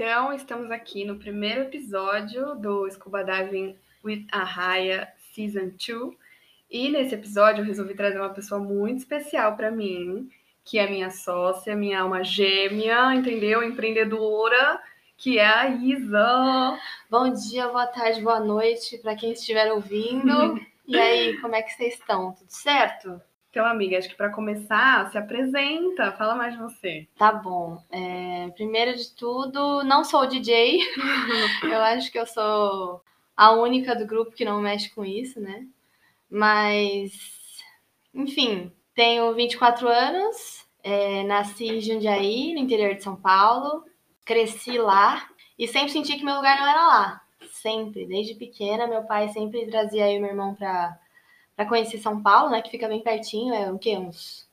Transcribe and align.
Então, 0.00 0.32
estamos 0.32 0.70
aqui 0.70 1.04
no 1.04 1.16
primeiro 1.16 1.62
episódio 1.62 2.54
do 2.54 2.88
Scuba 2.88 3.24
Diving 3.24 3.76
with 4.04 4.28
Arraia 4.30 5.12
Season 5.34 5.72
2. 5.76 6.14
E 6.70 6.88
nesse 6.88 7.16
episódio 7.16 7.62
eu 7.62 7.66
resolvi 7.66 7.94
trazer 7.94 8.20
uma 8.20 8.32
pessoa 8.32 8.60
muito 8.60 8.98
especial 8.98 9.56
para 9.56 9.72
mim, 9.72 10.30
que 10.64 10.78
é 10.78 10.88
minha 10.88 11.10
sócia, 11.10 11.74
minha 11.74 12.02
alma 12.02 12.22
gêmea, 12.22 13.12
entendeu? 13.12 13.60
Empreendedora, 13.60 14.80
que 15.16 15.36
é 15.40 15.44
a 15.44 15.68
Isa. 15.68 16.78
Bom 17.10 17.32
dia, 17.32 17.66
boa 17.66 17.88
tarde, 17.88 18.22
boa 18.22 18.38
noite 18.38 18.98
para 18.98 19.16
quem 19.16 19.32
estiver 19.32 19.72
ouvindo. 19.72 20.60
e 20.86 20.96
aí, 20.96 21.36
como 21.40 21.56
é 21.56 21.62
que 21.62 21.72
vocês 21.72 21.94
estão? 21.94 22.34
Tudo 22.34 22.50
certo? 22.50 23.20
Então, 23.50 23.64
amiga, 23.64 23.96
acho 23.96 24.08
que 24.08 24.14
para 24.16 24.32
começar, 24.32 25.10
se 25.10 25.16
apresenta, 25.16 26.12
fala 26.12 26.34
mais 26.34 26.54
de 26.54 26.60
você. 26.60 27.08
Tá 27.16 27.32
bom. 27.32 27.82
É, 27.90 28.48
primeiro 28.54 28.94
de 28.94 29.10
tudo, 29.14 29.82
não 29.84 30.04
sou 30.04 30.26
DJ. 30.26 30.78
eu 31.64 31.80
acho 31.80 32.12
que 32.12 32.18
eu 32.18 32.26
sou 32.26 33.02
a 33.36 33.52
única 33.52 33.96
do 33.96 34.06
grupo 34.06 34.32
que 34.32 34.44
não 34.44 34.60
mexe 34.60 34.90
com 34.90 35.04
isso, 35.04 35.40
né? 35.40 35.66
Mas, 36.30 37.12
enfim, 38.14 38.70
tenho 38.94 39.32
24 39.34 39.88
anos, 39.88 40.66
é, 40.82 41.22
nasci 41.24 41.68
em 41.68 41.80
Jundiaí, 41.80 42.52
no 42.52 42.60
interior 42.60 42.94
de 42.94 43.02
São 43.02 43.16
Paulo, 43.16 43.84
cresci 44.26 44.76
lá 44.76 45.26
e 45.58 45.66
sempre 45.66 45.90
senti 45.90 46.16
que 46.16 46.24
meu 46.24 46.36
lugar 46.36 46.58
não 46.58 46.68
era 46.68 46.86
lá. 46.86 47.22
Sempre, 47.50 48.06
desde 48.06 48.34
pequena, 48.34 48.86
meu 48.86 49.04
pai 49.04 49.28
sempre 49.30 49.66
trazia 49.66 50.10
eu 50.10 50.16
e 50.16 50.20
meu 50.20 50.30
irmão 50.30 50.54
para 50.54 50.98
para 51.58 51.66
conhecer 51.66 51.98
São 51.98 52.22
Paulo, 52.22 52.50
né? 52.50 52.62
Que 52.62 52.70
fica 52.70 52.86
bem 52.86 53.02
pertinho, 53.02 53.52
é 53.52 53.68
o 53.68 53.76
quê? 53.80 53.96
Uns 53.98 54.48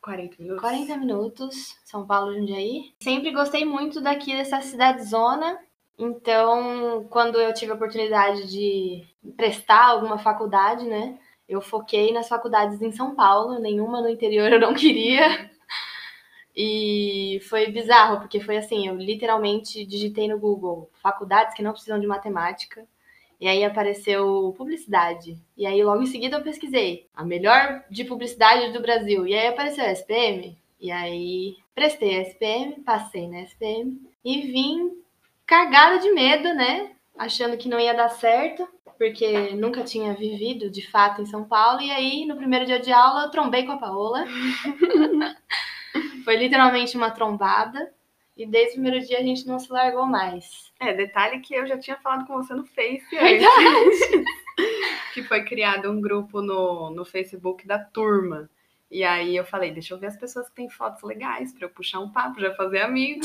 40 0.00 0.42
minutos. 0.42 0.62
40 0.62 0.96
minutos, 0.96 1.76
São 1.84 2.06
Paulo, 2.06 2.32
Jundiaí. 2.32 2.94
Sempre 2.98 3.30
gostei 3.30 3.66
muito 3.66 4.00
daqui 4.00 4.34
dessa 4.34 4.62
cidade 4.62 5.04
zona. 5.04 5.58
Então, 5.98 7.06
quando 7.10 7.38
eu 7.38 7.52
tive 7.52 7.72
a 7.72 7.74
oportunidade 7.74 8.50
de 8.50 9.06
prestar 9.36 9.84
alguma 9.84 10.16
faculdade, 10.16 10.86
né? 10.86 11.18
Eu 11.46 11.60
foquei 11.60 12.10
nas 12.10 12.26
faculdades 12.26 12.80
em 12.80 12.90
São 12.90 13.14
Paulo, 13.14 13.58
nenhuma 13.58 14.00
no 14.00 14.08
interior 14.08 14.50
eu 14.50 14.60
não 14.60 14.72
queria. 14.72 15.50
E 16.58 17.38
foi 17.50 17.70
bizarro, 17.70 18.18
porque 18.20 18.40
foi 18.40 18.56
assim, 18.56 18.88
eu 18.88 18.96
literalmente 18.96 19.84
digitei 19.84 20.26
no 20.26 20.38
Google 20.38 20.90
faculdades 21.02 21.54
que 21.54 21.62
não 21.62 21.72
precisam 21.72 22.00
de 22.00 22.06
matemática 22.06 22.82
e 23.40 23.46
aí 23.46 23.64
apareceu 23.64 24.54
publicidade. 24.56 25.38
E 25.56 25.66
aí 25.66 25.82
logo 25.82 26.02
em 26.02 26.06
seguida 26.06 26.38
eu 26.38 26.42
pesquisei 26.42 27.06
a 27.14 27.24
melhor 27.24 27.84
de 27.90 28.04
publicidade 28.04 28.72
do 28.72 28.80
Brasil. 28.80 29.26
E 29.26 29.34
aí 29.34 29.48
apareceu 29.48 29.84
a 29.84 29.92
SPM. 29.92 30.56
E 30.80 30.90
aí 30.90 31.56
prestei 31.74 32.18
a 32.18 32.22
SPM, 32.22 32.80
passei 32.82 33.28
na 33.28 33.42
SPM 33.42 34.00
e 34.24 34.40
vim 34.42 34.90
cagada 35.46 35.98
de 35.98 36.10
medo, 36.12 36.54
né? 36.54 36.92
Achando 37.16 37.56
que 37.56 37.68
não 37.68 37.80
ia 37.80 37.94
dar 37.94 38.08
certo, 38.08 38.68
porque 38.98 39.54
nunca 39.54 39.84
tinha 39.84 40.14
vivido 40.14 40.70
de 40.70 40.86
fato 40.90 41.22
em 41.22 41.26
São 41.26 41.44
Paulo. 41.44 41.80
E 41.80 41.90
aí, 41.90 42.26
no 42.26 42.36
primeiro 42.36 42.66
dia 42.66 42.80
de 42.80 42.92
aula, 42.92 43.24
eu 43.24 43.30
trombei 43.30 43.64
com 43.64 43.72
a 43.72 43.78
Paola. 43.78 44.24
Foi 46.24 46.36
literalmente 46.36 46.96
uma 46.96 47.10
trombada. 47.10 47.92
E 48.36 48.46
desde 48.46 48.72
o 48.72 48.82
primeiro 48.82 49.06
dia 49.06 49.18
a 49.18 49.22
gente 49.22 49.46
não 49.46 49.58
se 49.58 49.72
largou 49.72 50.04
mais. 50.04 50.65
É, 50.80 50.92
detalhe 50.92 51.40
que 51.40 51.54
eu 51.54 51.66
já 51.66 51.78
tinha 51.78 51.96
falado 51.96 52.26
com 52.26 52.34
você 52.34 52.54
no 52.54 52.66
Face 52.66 53.16
antes. 53.16 54.00
que 55.14 55.22
foi 55.22 55.44
criado 55.44 55.90
um 55.90 56.00
grupo 56.00 56.42
no, 56.42 56.90
no 56.90 57.04
Facebook 57.04 57.66
da 57.66 57.78
turma. 57.78 58.50
E 58.90 59.02
aí 59.02 59.34
eu 59.34 59.44
falei, 59.44 59.72
deixa 59.72 59.94
eu 59.94 59.98
ver 59.98 60.06
as 60.06 60.16
pessoas 60.16 60.48
que 60.48 60.54
têm 60.54 60.70
fotos 60.70 61.02
legais 61.02 61.52
para 61.52 61.66
eu 61.66 61.70
puxar 61.70 61.98
um 61.98 62.12
papo, 62.12 62.40
já 62.40 62.54
fazer 62.54 62.82
amigo. 62.82 63.20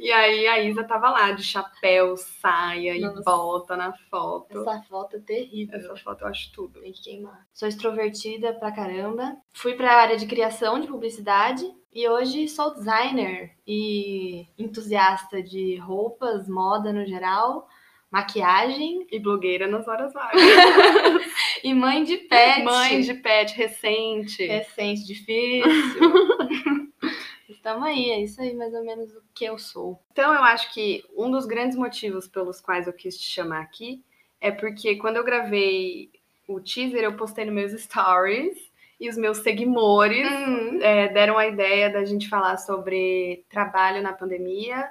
e 0.00 0.10
aí 0.10 0.48
a 0.48 0.58
Isa 0.58 0.82
tava 0.82 1.10
lá 1.10 1.30
de 1.30 1.44
chapéu, 1.44 2.16
saia 2.16 2.98
Nossa. 2.98 3.20
e 3.20 3.24
bota 3.24 3.76
na 3.76 3.92
foto. 4.10 4.60
Essa 4.60 4.82
foto 4.88 5.16
é 5.16 5.20
terrível. 5.20 5.78
Essa 5.78 5.96
foto 5.96 6.22
eu 6.22 6.28
acho 6.28 6.50
tudo. 6.52 6.80
Tem 6.80 6.92
que 6.92 7.02
queimar. 7.02 7.46
Sou 7.52 7.68
extrovertida 7.68 8.54
pra 8.54 8.72
caramba. 8.72 9.36
Fui 9.52 9.74
pra 9.74 9.94
área 9.94 10.16
de 10.16 10.26
criação 10.26 10.80
de 10.80 10.88
publicidade 10.88 11.64
e 11.92 12.08
hoje 12.08 12.48
sou 12.48 12.72
designer 12.74 13.50
e 13.66 14.46
entusiasta 14.56 15.42
de 15.42 15.76
roupas, 15.76 16.48
moda 16.48 16.92
no 16.92 17.04
geral, 17.04 17.68
maquiagem. 18.10 19.06
E 19.10 19.18
blogueira 19.18 19.66
nas 19.66 19.88
horas 19.88 20.12
vagas. 20.12 20.40
e 21.64 21.74
mãe 21.74 22.04
de 22.04 22.16
pet. 22.16 22.62
Mãe 22.62 23.00
de 23.00 23.14
pet, 23.14 23.56
recente. 23.56 24.46
Recente, 24.46 25.04
difícil. 25.04 25.70
Estamos 27.48 27.82
aí, 27.82 28.10
é 28.10 28.20
isso 28.22 28.40
aí 28.40 28.54
mais 28.54 28.72
ou 28.72 28.84
menos 28.84 29.12
o 29.12 29.22
que 29.34 29.44
eu 29.44 29.58
sou. 29.58 30.00
Então 30.12 30.32
eu 30.32 30.42
acho 30.44 30.72
que 30.72 31.04
um 31.16 31.30
dos 31.30 31.44
grandes 31.44 31.76
motivos 31.76 32.28
pelos 32.28 32.60
quais 32.60 32.86
eu 32.86 32.92
quis 32.92 33.18
te 33.18 33.28
chamar 33.28 33.62
aqui 33.62 34.02
é 34.40 34.50
porque 34.50 34.96
quando 34.96 35.16
eu 35.16 35.24
gravei 35.24 36.10
o 36.48 36.60
teaser, 36.60 37.02
eu 37.02 37.16
postei 37.16 37.44
nos 37.44 37.54
meus 37.54 37.72
stories 37.82 38.69
e 39.00 39.08
os 39.08 39.16
meus 39.16 39.38
seguidores 39.38 40.30
uhum. 40.30 40.78
é, 40.82 41.08
deram 41.08 41.38
a 41.38 41.46
ideia 41.46 41.88
da 41.88 42.04
gente 42.04 42.28
falar 42.28 42.58
sobre 42.58 43.46
trabalho 43.48 44.02
na 44.02 44.12
pandemia 44.12 44.86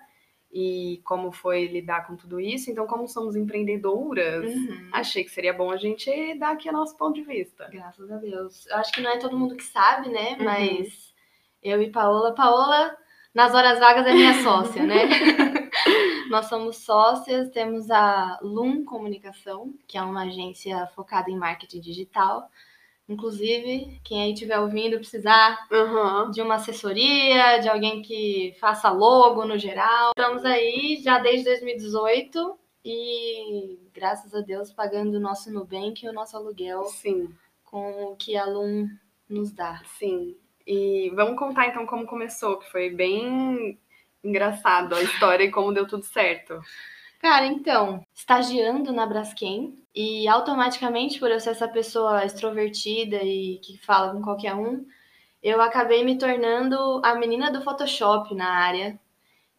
e 0.51 0.99
como 1.05 1.31
foi 1.31 1.67
lidar 1.67 2.07
com 2.07 2.15
tudo 2.15 2.39
isso. 2.39 2.71
Então, 2.71 2.87
como 2.87 3.07
somos 3.07 3.35
empreendedoras, 3.35 4.51
uhum. 4.51 4.89
achei 4.91 5.23
que 5.23 5.29
seria 5.29 5.53
bom 5.53 5.69
a 5.69 5.77
gente 5.77 6.33
dar 6.39 6.53
aqui 6.53 6.67
o 6.67 6.73
nosso 6.73 6.97
ponto 6.97 7.13
de 7.13 7.21
vista. 7.21 7.69
Graças 7.71 8.11
a 8.11 8.17
Deus. 8.17 8.65
Eu 8.65 8.77
acho 8.77 8.91
que 8.91 9.01
não 9.01 9.11
é 9.11 9.19
todo 9.19 9.37
mundo 9.37 9.55
que 9.55 9.63
sabe, 9.63 10.09
né? 10.09 10.37
Uhum. 10.39 10.45
Mas 10.45 11.13
eu 11.61 11.79
e 11.79 11.91
Paola, 11.91 12.33
Paola, 12.33 12.97
nas 13.31 13.53
horas 13.53 13.77
vagas 13.77 14.07
é 14.07 14.13
minha 14.13 14.41
sócia, 14.41 14.83
né? 14.83 15.03
Nós 16.31 16.47
somos 16.47 16.77
sócias, 16.77 17.49
temos 17.51 17.91
a 17.91 18.39
Lum 18.41 18.83
Comunicação, 18.83 19.73
que 19.87 19.99
é 19.99 20.01
uma 20.01 20.23
agência 20.23 20.87
focada 20.95 21.29
em 21.29 21.37
marketing 21.37 21.79
digital. 21.79 22.49
Inclusive, 23.09 23.99
quem 24.03 24.21
aí 24.21 24.33
estiver 24.33 24.59
ouvindo 24.59 24.99
precisar 24.99 25.67
uhum. 25.71 26.29
de 26.29 26.43
uma 26.43 26.55
assessoria, 26.55 27.57
de 27.57 27.67
alguém 27.67 28.03
que 28.03 28.55
faça 28.59 28.91
logo 28.91 29.43
no 29.45 29.57
geral. 29.57 30.11
Estamos 30.15 30.45
aí 30.45 31.01
já 31.03 31.17
desde 31.17 31.45
2018 31.45 32.55
e, 32.85 33.79
graças 33.91 34.35
a 34.35 34.41
Deus, 34.41 34.71
pagando 34.71 35.17
o 35.17 35.19
nosso 35.19 35.51
Nubank 35.51 36.05
e 36.05 36.09
o 36.09 36.13
nosso 36.13 36.37
aluguel 36.37 36.83
Sim. 36.85 37.33
com 37.65 38.03
o 38.03 38.15
que 38.15 38.37
a 38.37 38.45
Lum 38.45 38.87
nos 39.27 39.51
dá. 39.51 39.81
Sim. 39.97 40.37
E 40.67 41.11
vamos 41.15 41.39
contar 41.39 41.67
então 41.67 41.87
como 41.87 42.05
começou, 42.05 42.59
que 42.59 42.69
foi 42.69 42.91
bem 42.91 43.79
engraçado 44.23 44.93
a 44.93 45.01
história 45.01 45.45
e 45.45 45.51
como 45.51 45.73
deu 45.73 45.87
tudo 45.87 46.05
certo. 46.05 46.61
Cara, 47.19 47.45
então, 47.45 48.01
estagiando 48.13 48.93
na 48.93 49.05
Braskem 49.05 49.77
e 49.93 50.25
automaticamente 50.27 51.19
por 51.19 51.29
eu 51.29 51.39
ser 51.39 51.49
essa 51.49 51.67
pessoa 51.67 52.25
extrovertida 52.25 53.17
e 53.21 53.59
que 53.59 53.77
fala 53.77 54.13
com 54.13 54.21
qualquer 54.21 54.55
um, 54.55 54.85
eu 55.43 55.61
acabei 55.61 56.03
me 56.03 56.17
tornando 56.17 57.01
a 57.03 57.15
menina 57.15 57.51
do 57.51 57.61
Photoshop 57.61 58.33
na 58.33 58.49
área. 58.49 58.97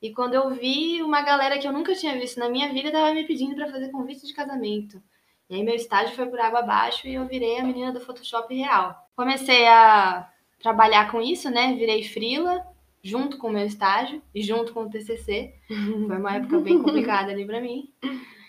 E 0.01 0.11
quando 0.13 0.35
eu 0.35 0.51
vi 0.51 1.03
uma 1.03 1.21
galera 1.21 1.59
que 1.59 1.69
eu 1.69 1.73
nunca 1.73 1.95
tinha 1.95 2.19
visto 2.19 2.41
na 2.41 2.49
minha 2.49 2.73
vida 2.73 2.91
tava 2.91 3.13
me 3.13 3.27
pedindo 3.27 3.55
para 3.55 3.71
fazer 3.71 3.91
convite 3.91 4.27
de 4.27 4.33
casamento. 4.35 5.03
E 5.51 5.57
aí 5.57 5.63
meu 5.63 5.75
estágio 5.75 6.17
foi 6.17 6.27
por 6.27 6.41
água 6.41 6.61
abaixo 6.61 7.07
e 7.07 7.15
eu 7.15 7.27
virei 7.27 7.59
a 7.59 7.65
menina 7.65 7.93
do 7.93 8.01
Photoshop 8.01 8.55
real. 8.55 8.97
Comecei 9.15 9.67
a 9.69 10.31
trabalhar 10.63 11.11
com 11.11 11.21
isso, 11.21 11.51
né? 11.51 11.75
Virei 11.75 12.05
frila 12.05 12.65
junto 13.03 13.39
com 13.39 13.49
o 13.49 13.53
meu 13.53 13.67
estágio 13.67 14.23
e 14.35 14.43
junto 14.43 14.73
com 14.73 14.85
o 14.85 14.91
TCC. 14.91 15.55
Foi 15.69 16.17
uma 16.17 16.37
época 16.37 16.59
bem 16.61 16.83
complicada 16.83 17.31
ali 17.31 17.45
para 17.45 17.61
mim. 17.61 17.89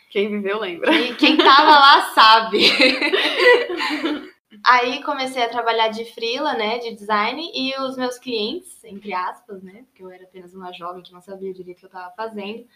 Quem 0.10 0.30
viveu 0.30 0.60
lembra. 0.60 0.94
E 0.94 1.16
quem 1.16 1.38
tava 1.38 1.72
lá 1.72 2.02
sabe. 2.14 2.60
Aí 4.64 5.02
comecei 5.04 5.42
a 5.42 5.50
trabalhar 5.50 5.88
de 5.88 6.06
frila, 6.06 6.54
né, 6.54 6.78
de 6.78 6.94
design, 6.94 7.50
e 7.54 7.74
os 7.82 7.98
meus 7.98 8.20
clientes, 8.20 8.84
entre 8.84 9.12
aspas, 9.14 9.64
né, 9.64 9.86
porque 9.88 10.04
eu 10.04 10.10
era 10.10 10.24
apenas 10.24 10.54
uma 10.54 10.72
jovem 10.72 11.02
que 11.02 11.12
não 11.12 11.22
sabia 11.22 11.54
direito 11.54 11.78
o 11.78 11.80
que 11.80 11.86
eu 11.86 11.88
estava 11.88 12.14
fazendo, 12.16 12.68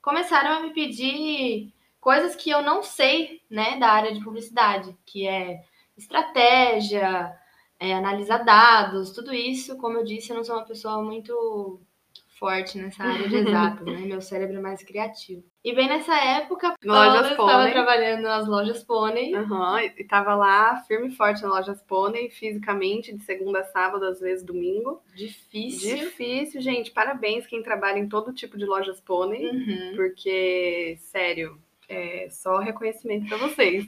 começaram 0.00 0.52
a 0.52 0.60
me 0.60 0.72
pedir 0.72 1.74
coisas 2.00 2.34
que 2.34 2.48
eu 2.48 2.62
não 2.62 2.82
sei, 2.82 3.42
né, 3.50 3.78
da 3.78 3.88
área 3.88 4.14
de 4.14 4.24
publicidade, 4.24 4.96
que 5.04 5.26
é 5.26 5.62
estratégia, 5.98 7.36
é, 7.84 7.92
analisar 7.92 8.38
dados, 8.38 9.10
tudo 9.10 9.34
isso, 9.34 9.76
como 9.76 9.98
eu 9.98 10.04
disse, 10.04 10.30
eu 10.30 10.36
não 10.36 10.44
sou 10.44 10.56
uma 10.56 10.64
pessoa 10.64 11.02
muito 11.02 11.80
forte 12.38 12.78
nessa 12.78 13.02
área 13.02 13.28
de 13.28 13.36
exatas, 13.36 13.86
né? 13.86 14.00
Meu 14.00 14.22
cérebro 14.22 14.56
é 14.56 14.60
mais 14.60 14.82
criativo. 14.82 15.44
E 15.62 15.74
bem 15.74 15.86
nessa 15.86 16.14
época, 16.14 16.74
lojas 16.82 17.26
eu 17.26 17.30
estava 17.32 17.70
trabalhando 17.70 18.22
nas 18.22 18.48
lojas 18.48 18.82
Pônei. 18.82 19.34
Uhum, 19.34 19.78
e 19.78 19.92
estava 19.98 20.34
lá 20.34 20.76
firme 20.88 21.08
e 21.08 21.16
forte 21.16 21.42
nas 21.42 21.50
lojas 21.50 21.82
Pônei, 21.82 22.30
fisicamente, 22.30 23.14
de 23.14 23.22
segunda 23.22 23.60
a 23.60 23.64
sábado, 23.64 24.04
às 24.06 24.20
vezes 24.20 24.44
domingo. 24.44 25.02
Difícil. 25.14 25.96
Difícil, 25.96 26.60
gente. 26.60 26.90
Parabéns 26.90 27.46
quem 27.46 27.62
trabalha 27.62 27.98
em 27.98 28.08
todo 28.08 28.32
tipo 28.32 28.56
de 28.56 28.64
lojas 28.64 29.00
Pônei, 29.00 29.46
uhum. 29.46 29.92
porque, 29.94 30.96
sério, 31.00 31.58
é 31.88 32.28
só 32.30 32.58
reconhecimento 32.58 33.28
para 33.28 33.38
vocês. 33.38 33.86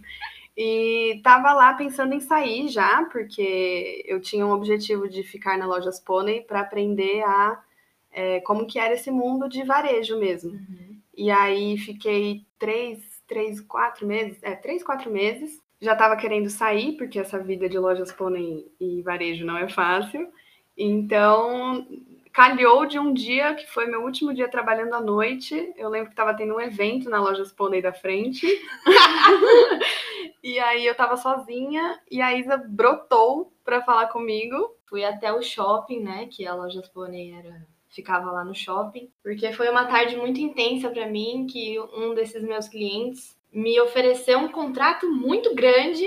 E 0.56 1.20
tava 1.22 1.52
lá 1.52 1.74
pensando 1.74 2.14
em 2.14 2.20
sair 2.20 2.68
já, 2.68 3.04
porque 3.04 4.02
eu 4.06 4.20
tinha 4.20 4.46
um 4.46 4.52
objetivo 4.52 5.06
de 5.06 5.22
ficar 5.22 5.58
na 5.58 5.66
Lojas 5.66 6.00
Pônei 6.00 6.40
para 6.40 6.60
aprender 6.60 7.22
a 7.24 7.62
é, 8.10 8.40
como 8.40 8.66
que 8.66 8.78
era 8.78 8.94
esse 8.94 9.10
mundo 9.10 9.48
de 9.48 9.62
varejo 9.62 10.18
mesmo. 10.18 10.52
Uhum. 10.52 10.96
E 11.14 11.30
aí 11.30 11.76
fiquei 11.76 12.46
três, 12.58 13.22
três, 13.28 13.60
quatro 13.60 14.06
meses, 14.06 14.38
é, 14.42 14.54
três, 14.54 14.82
quatro 14.82 15.10
meses. 15.10 15.62
Já 15.78 15.92
estava 15.92 16.16
querendo 16.16 16.48
sair, 16.48 16.96
porque 16.96 17.18
essa 17.18 17.38
vida 17.38 17.68
de 17.68 17.78
lojas 17.78 18.10
pônei 18.10 18.66
e 18.80 19.02
varejo 19.02 19.44
não 19.44 19.58
é 19.58 19.68
fácil. 19.68 20.26
Então, 20.74 21.86
calhou 22.32 22.86
de 22.86 22.98
um 22.98 23.14
dia 23.14 23.54
que 23.54 23.66
foi 23.66 23.86
meu 23.86 24.02
último 24.02 24.34
dia 24.34 24.46
trabalhando 24.46 24.94
à 24.94 25.00
noite. 25.00 25.72
Eu 25.76 25.88
lembro 25.88 26.08
que 26.08 26.12
estava 26.12 26.34
tendo 26.34 26.54
um 26.54 26.60
evento 26.60 27.08
na 27.08 27.20
loja 27.20 27.42
Pônei 27.56 27.80
da 27.80 27.94
frente. 27.94 28.46
e 30.46 30.60
aí 30.60 30.86
eu 30.86 30.92
estava 30.92 31.16
sozinha 31.16 32.00
e 32.08 32.22
a 32.22 32.32
Isa 32.38 32.56
brotou 32.56 33.52
para 33.64 33.82
falar 33.82 34.06
comigo. 34.06 34.76
Fui 34.88 35.04
até 35.04 35.32
o 35.32 35.42
shopping, 35.42 35.98
né, 35.98 36.28
que 36.30 36.46
a 36.46 36.54
loja 36.54 36.80
Pônei 36.94 37.32
era 37.32 37.66
ficava 37.88 38.30
lá 38.30 38.44
no 38.44 38.54
shopping, 38.54 39.10
porque 39.24 39.52
foi 39.52 39.68
uma 39.68 39.86
tarde 39.86 40.16
muito 40.16 40.40
intensa 40.40 40.88
para 40.88 41.08
mim 41.08 41.48
que 41.50 41.80
um 41.80 42.14
desses 42.14 42.44
meus 42.44 42.68
clientes 42.68 43.36
me 43.52 43.80
ofereceu 43.80 44.38
um 44.38 44.48
contrato 44.48 45.10
muito 45.10 45.52
grande 45.52 46.06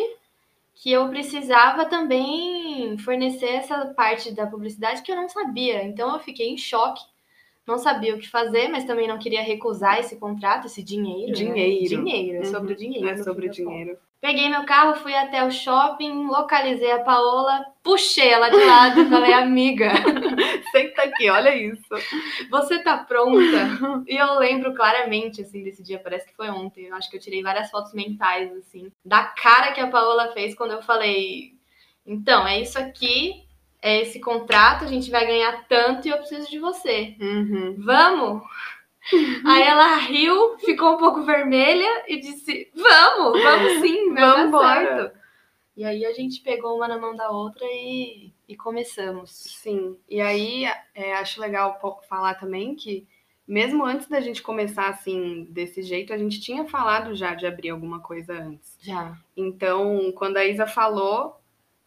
que 0.74 0.90
eu 0.90 1.10
precisava 1.10 1.84
também 1.84 2.98
fornecer 3.00 3.50
essa 3.50 3.88
parte 3.88 4.32
da 4.32 4.48
publicidade 4.48 5.02
que 5.02 5.12
eu 5.12 5.18
não 5.18 5.28
sabia. 5.28 5.84
Então 5.84 6.14
eu 6.14 6.20
fiquei 6.22 6.48
em 6.48 6.58
choque, 6.58 7.04
não 7.70 7.78
sabia 7.78 8.16
o 8.16 8.20
que 8.20 8.28
fazer, 8.28 8.68
mas 8.68 8.84
também 8.84 9.08
não 9.08 9.20
queria 9.20 9.44
recusar 9.44 10.00
esse 10.00 10.18
contrato, 10.18 10.66
esse 10.66 10.84
dinheiro. 10.84 11.32
Dinheiro. 11.32 11.98
Né? 11.98 12.04
Dinheiro, 12.04 12.38
é 12.38 12.40
uhum. 12.40 12.52
sobre 12.52 12.74
o 12.74 12.76
dinheiro. 12.76 13.08
É 13.08 13.18
sobre 13.18 13.48
o 13.48 13.50
dinheiro. 13.50 13.98
Peguei 14.20 14.50
meu 14.50 14.66
carro, 14.66 14.96
fui 14.96 15.16
até 15.16 15.46
o 15.46 15.52
shopping, 15.52 16.28
localizei 16.28 16.92
a 16.92 17.00
Paola, 17.00 17.64
puxei 17.82 18.28
ela 18.28 18.50
de 18.50 18.58
lado 18.58 19.02
e 19.02 19.10
falei, 19.10 19.32
amiga, 19.32 19.94
senta 20.74 21.04
aqui, 21.04 21.30
olha 21.30 21.56
isso. 21.56 21.88
Você 22.50 22.80
tá 22.80 22.98
pronta? 22.98 24.04
E 24.06 24.18
eu 24.18 24.38
lembro 24.38 24.74
claramente, 24.74 25.42
assim, 25.42 25.64
desse 25.64 25.82
dia, 25.82 26.00
parece 26.00 26.28
que 26.28 26.36
foi 26.36 26.50
ontem. 26.50 26.88
Eu 26.88 26.96
acho 26.96 27.10
que 27.10 27.16
eu 27.16 27.22
tirei 27.22 27.42
várias 27.42 27.70
fotos 27.70 27.94
mentais, 27.94 28.52
assim, 28.58 28.92
da 29.06 29.24
cara 29.24 29.72
que 29.72 29.80
a 29.80 29.88
Paola 29.88 30.34
fez 30.34 30.54
quando 30.54 30.72
eu 30.72 30.82
falei, 30.82 31.54
então, 32.06 32.46
é 32.46 32.60
isso 32.60 32.78
aqui, 32.78 33.46
é 33.82 34.02
esse 34.02 34.20
contrato, 34.20 34.84
a 34.84 34.88
gente 34.88 35.10
vai 35.10 35.26
ganhar 35.26 35.66
tanto 35.68 36.08
e 36.08 36.12
eu 36.12 36.18
preciso 36.18 36.50
de 36.50 36.60
você. 36.60 37.16
Uhum. 37.20 37.76
Vamos? 37.80 38.44
Aí 39.46 39.64
ela 39.64 39.96
riu, 39.98 40.58
ficou 40.60 40.96
um 40.96 40.98
pouco 40.98 41.24
vermelha 41.24 42.04
e 42.08 42.20
disse: 42.20 42.70
Vamos, 42.76 43.42
vamos 43.42 43.82
sim, 43.82 44.14
vamos 44.16 44.48
embora. 44.48 45.14
E 45.76 45.86
aí 45.86 46.06
a 46.06 46.12
gente 46.12 46.42
pegou 46.42 46.76
uma 46.76 46.90
na 46.90 46.98
mão 46.98 47.16
da 47.16 47.32
outra 47.32 47.66
e, 47.66 48.34
e 48.46 48.54
começamos. 48.54 49.32
Sim, 49.32 49.98
e 50.10 50.20
aí 50.20 50.66
é, 50.94 51.14
acho 51.14 51.40
legal 51.40 51.80
falar 52.10 52.34
também 52.36 52.76
que 52.76 53.08
mesmo 53.50 53.84
antes 53.84 54.08
da 54.08 54.22
gente 54.22 54.44
começar 54.44 54.90
assim, 54.90 55.48
desse 55.50 55.82
jeito, 55.82 56.14
a 56.14 56.18
gente 56.20 56.40
tinha 56.40 56.66
falado 56.66 57.16
já 57.16 57.34
de 57.34 57.48
abrir 57.48 57.70
alguma 57.70 58.00
coisa 58.00 58.34
antes. 58.34 58.78
Já. 58.80 59.18
Então, 59.36 60.12
quando 60.16 60.38
a 60.38 60.46
Isa 60.46 60.68
falou, 60.68 61.39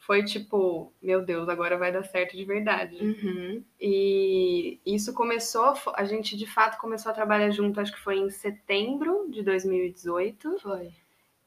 foi 0.05 0.25
tipo, 0.25 0.93
meu 1.01 1.23
Deus, 1.25 1.49
agora 1.49 1.79
vai 1.79 1.93
dar 1.93 2.03
certo 2.03 2.37
de 2.37 2.45
verdade. 2.45 2.97
Uhum. 2.97 3.63
E 3.81 4.81
isso 4.85 5.15
começou, 5.15 5.75
a 5.95 6.05
gente 6.05 6.37
de 6.37 6.47
fato 6.47 6.81
começou 6.81 7.11
a 7.13 7.15
trabalhar 7.15 7.51
junto, 7.51 7.81
acho 7.81 7.93
que 7.93 8.01
foi 8.01 8.19
em 8.19 8.29
setembro 8.29 9.27
de 9.31 9.45
2018. 9.45 10.59
Foi. 10.61 10.91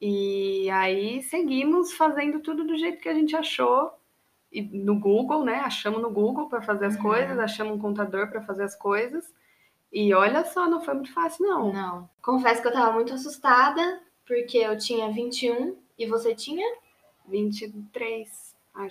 E 0.00 0.70
aí 0.70 1.22
seguimos 1.22 1.92
fazendo 1.92 2.40
tudo 2.40 2.64
do 2.64 2.78
jeito 2.78 3.00
que 3.00 3.10
a 3.10 3.14
gente 3.14 3.36
achou. 3.36 3.92
E 4.50 4.62
no 4.62 4.98
Google, 4.98 5.44
né? 5.44 5.56
Achamos 5.56 6.00
no 6.00 6.10
Google 6.10 6.48
para 6.48 6.62
fazer 6.62 6.86
as 6.86 6.96
uhum. 6.96 7.02
coisas, 7.02 7.38
achamos 7.38 7.76
um 7.76 7.78
contador 7.78 8.30
para 8.30 8.40
fazer 8.40 8.62
as 8.62 8.74
coisas. 8.74 9.34
E 9.92 10.14
olha 10.14 10.44
só, 10.46 10.66
não 10.66 10.80
foi 10.80 10.94
muito 10.94 11.12
fácil, 11.12 11.46
não. 11.46 11.72
Não. 11.72 12.10
Confesso 12.22 12.62
que 12.62 12.68
eu 12.68 12.72
tava 12.72 12.92
muito 12.92 13.12
assustada, 13.12 14.00
porque 14.26 14.56
eu 14.56 14.78
tinha 14.78 15.10
21 15.10 15.76
e 15.98 16.06
você 16.06 16.34
tinha? 16.34 16.66
23. 17.28 18.45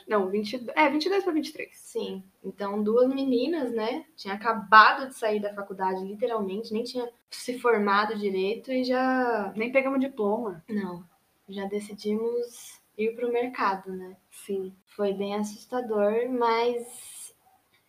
Não, 0.08 0.30
20, 0.30 0.66
é, 0.76 0.90
22 0.90 1.24
para 1.24 1.34
23. 1.34 1.70
Sim. 1.78 2.24
Então, 2.44 2.82
duas 2.82 3.08
meninas, 3.08 3.72
né? 3.72 4.06
Tinha 4.16 4.34
acabado 4.34 5.08
de 5.08 5.16
sair 5.16 5.40
da 5.40 5.54
faculdade, 5.54 6.04
literalmente, 6.04 6.74
nem 6.74 6.84
tinha 6.84 7.08
se 7.30 7.60
formado 7.60 8.18
direito 8.18 8.72
e 8.72 8.84
já. 8.84 9.54
Nem 9.56 9.72
pegamos 9.72 10.00
diploma. 10.00 10.64
Não. 10.68 11.04
Já 11.48 11.66
decidimos 11.66 12.80
ir 12.98 13.16
pro 13.16 13.32
mercado, 13.32 13.92
né? 13.92 14.18
Sim. 14.32 14.74
Foi 14.86 15.14
bem 15.14 15.36
assustador, 15.36 16.30
mas 16.30 17.34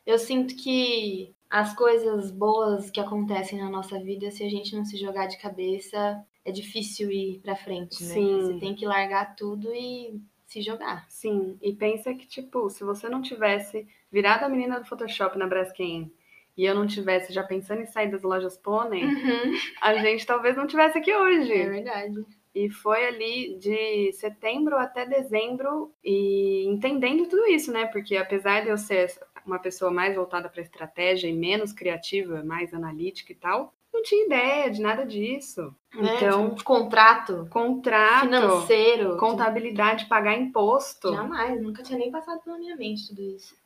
eu 0.05 0.19
sinto 0.19 0.55
que 0.55 1.35
as 1.49 1.75
coisas 1.75 2.31
boas 2.31 2.91
que 2.91 3.01
acontecem 3.01 3.59
na 3.59 3.71
nossa 3.71 3.99
vida, 3.99 4.31
se 4.31 4.45
a 4.45 4.49
gente 4.49 4.77
não 4.77 4.85
se 4.85 4.97
jogar 4.97 5.27
de 5.27 5.39
cabeça, 5.39 6.23
é 6.45 6.53
difícil 6.53 7.11
ir 7.11 7.41
pra 7.41 7.57
frente, 7.57 8.03
né? 8.05 8.15
Sim. 8.15 8.41
Você 8.41 8.59
tem 8.59 8.75
que 8.75 8.85
largar 8.85 9.35
tudo 9.35 9.73
e 9.75 10.21
se 10.57 10.63
jogar. 10.63 11.05
Sim, 11.09 11.59
e 11.61 11.75
pensa 11.75 12.15
que, 12.15 12.27
tipo, 12.27 12.71
se 12.71 12.83
você 12.83 13.09
não 13.09 13.21
tivesse 13.21 13.87
virado 14.11 14.45
a 14.45 14.49
menina 14.49 14.81
do 14.81 14.87
Photoshop 14.87 15.37
na 15.37 15.47
Braskem 15.47 16.11
e 16.57 16.65
eu 16.65 16.75
não 16.75 16.87
tivesse 16.87 17.33
já 17.33 17.43
pensando 17.43 17.83
em 17.83 17.87
sair 17.87 18.11
das 18.11 18.23
lojas 18.23 18.57
Pônei, 18.57 19.05
uhum. 19.05 19.55
a 19.83 19.95
gente 19.97 20.25
talvez 20.25 20.57
não 20.57 20.67
tivesse 20.67 20.97
aqui 20.97 21.15
hoje. 21.15 21.53
É 21.53 21.69
verdade. 21.69 22.25
E 22.55 22.71
foi 22.71 23.05
ali 23.05 23.59
de 23.59 24.11
setembro 24.15 24.79
até 24.79 25.05
dezembro 25.05 25.93
e 26.03 26.65
entendendo 26.67 27.29
tudo 27.29 27.47
isso, 27.49 27.71
né? 27.71 27.85
Porque 27.87 28.17
apesar 28.17 28.63
de 28.63 28.71
eu 28.71 28.79
ser 28.79 29.13
uma 29.45 29.59
pessoa 29.59 29.91
mais 29.91 30.17
voltada 30.17 30.49
para 30.49 30.63
estratégia 30.63 31.29
e 31.29 31.35
menos 31.35 31.75
criativa, 31.75 32.43
mais 32.43 32.73
analítica 32.73 33.33
e 33.33 33.37
tal, 33.37 33.75
não 33.97 34.03
tinha 34.03 34.27
ideia 34.27 34.71
de 34.71 34.81
nada 34.81 35.05
disso. 35.07 35.75
É, 35.95 36.17
então, 36.17 36.55
contrato, 36.63 37.47
contrato, 37.51 38.27
financeiro, 38.27 39.17
contabilidade, 39.17 40.07
pagar 40.07 40.37
imposto. 40.37 41.13
Jamais, 41.13 41.61
nunca 41.63 41.83
tinha 41.83 41.99
nem 41.99 42.11
passado 42.11 42.41
pela 42.43 42.59
minha 42.59 42.77
mente 42.77 43.09
tudo 43.09 43.23
isso. 43.23 43.57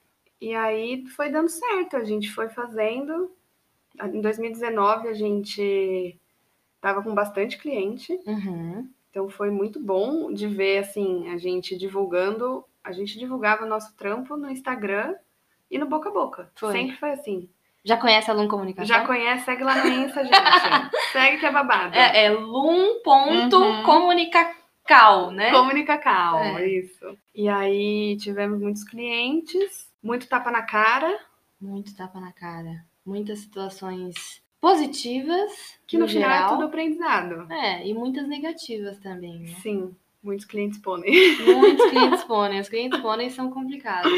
E 0.40 0.54
aí 0.54 1.06
foi 1.08 1.28
dando 1.28 1.48
certo, 1.48 1.96
a 1.96 2.04
gente 2.04 2.30
foi 2.30 2.48
fazendo. 2.48 3.30
Em 4.00 4.20
2019 4.20 5.08
a 5.08 5.12
gente 5.12 6.18
tava 6.80 7.02
com 7.02 7.12
bastante 7.14 7.58
cliente. 7.58 8.18
Uhum. 8.24 8.88
Então 9.10 9.28
foi 9.28 9.50
muito 9.50 9.80
bom 9.80 10.32
de 10.32 10.46
ver 10.46 10.78
assim 10.78 11.28
a 11.28 11.36
gente 11.36 11.76
divulgando, 11.76 12.64
a 12.82 12.92
gente 12.92 13.18
divulgava 13.18 13.64
o 13.64 13.68
nosso 13.68 13.94
trampo 13.96 14.36
no 14.36 14.48
Instagram 14.48 15.16
e 15.68 15.76
no 15.76 15.86
boca 15.86 16.08
a 16.08 16.12
boca. 16.12 16.50
Foi. 16.54 16.72
Sempre 16.72 16.96
foi 16.96 17.10
assim. 17.10 17.50
Já 17.84 17.96
conhece 17.96 18.30
a 18.30 18.34
Lum 18.34 18.46
Comunicação? 18.46 18.86
Já 18.86 19.04
conhece, 19.06 19.44
segue 19.44 19.64
lá 19.64 19.82
no 19.82 19.90
Insta, 19.90 20.22
gente. 20.22 20.34
segue 21.12 21.38
que 21.38 21.46
é 21.46 21.50
babado. 21.50 21.96
É, 21.96 22.26
é 22.26 22.30
lum.comunicacal, 22.30 25.26
uhum. 25.26 25.30
né? 25.30 25.50
Comunicacal, 25.50 26.40
é. 26.40 26.68
isso. 26.68 27.16
E 27.34 27.49
aí 27.49 28.18
tivemos 28.18 28.60
muitos 28.60 28.84
clientes, 28.84 29.90
muito 30.02 30.28
tapa 30.28 30.50
na 30.50 30.60
cara. 30.62 31.18
Muito 31.60 31.94
tapa 31.96 32.20
na 32.20 32.32
cara. 32.32 32.84
Muitas 33.04 33.40
situações 33.40 34.40
positivas. 34.60 35.78
Que 35.87 35.96
no, 35.96 36.04
no 36.04 36.10
final 36.10 36.30
geral. 36.30 36.46
é 36.46 36.49
tudo 36.52 36.64
aprendizado. 36.64 37.50
É, 37.50 37.87
e 37.87 37.94
muitas 37.94 38.28
negativas 38.28 38.99
também, 38.99 39.40
né? 39.40 39.54
Sim, 39.62 39.96
muitos 40.22 40.44
clientes 40.44 40.78
pônei. 40.78 41.38
Muitos 41.38 41.88
clientes 41.90 42.22
pônei. 42.25 42.60
Os 42.60 42.68
clientes 42.68 43.00
pônei 43.00 43.30
são 43.30 43.50
complicados. 43.50 44.12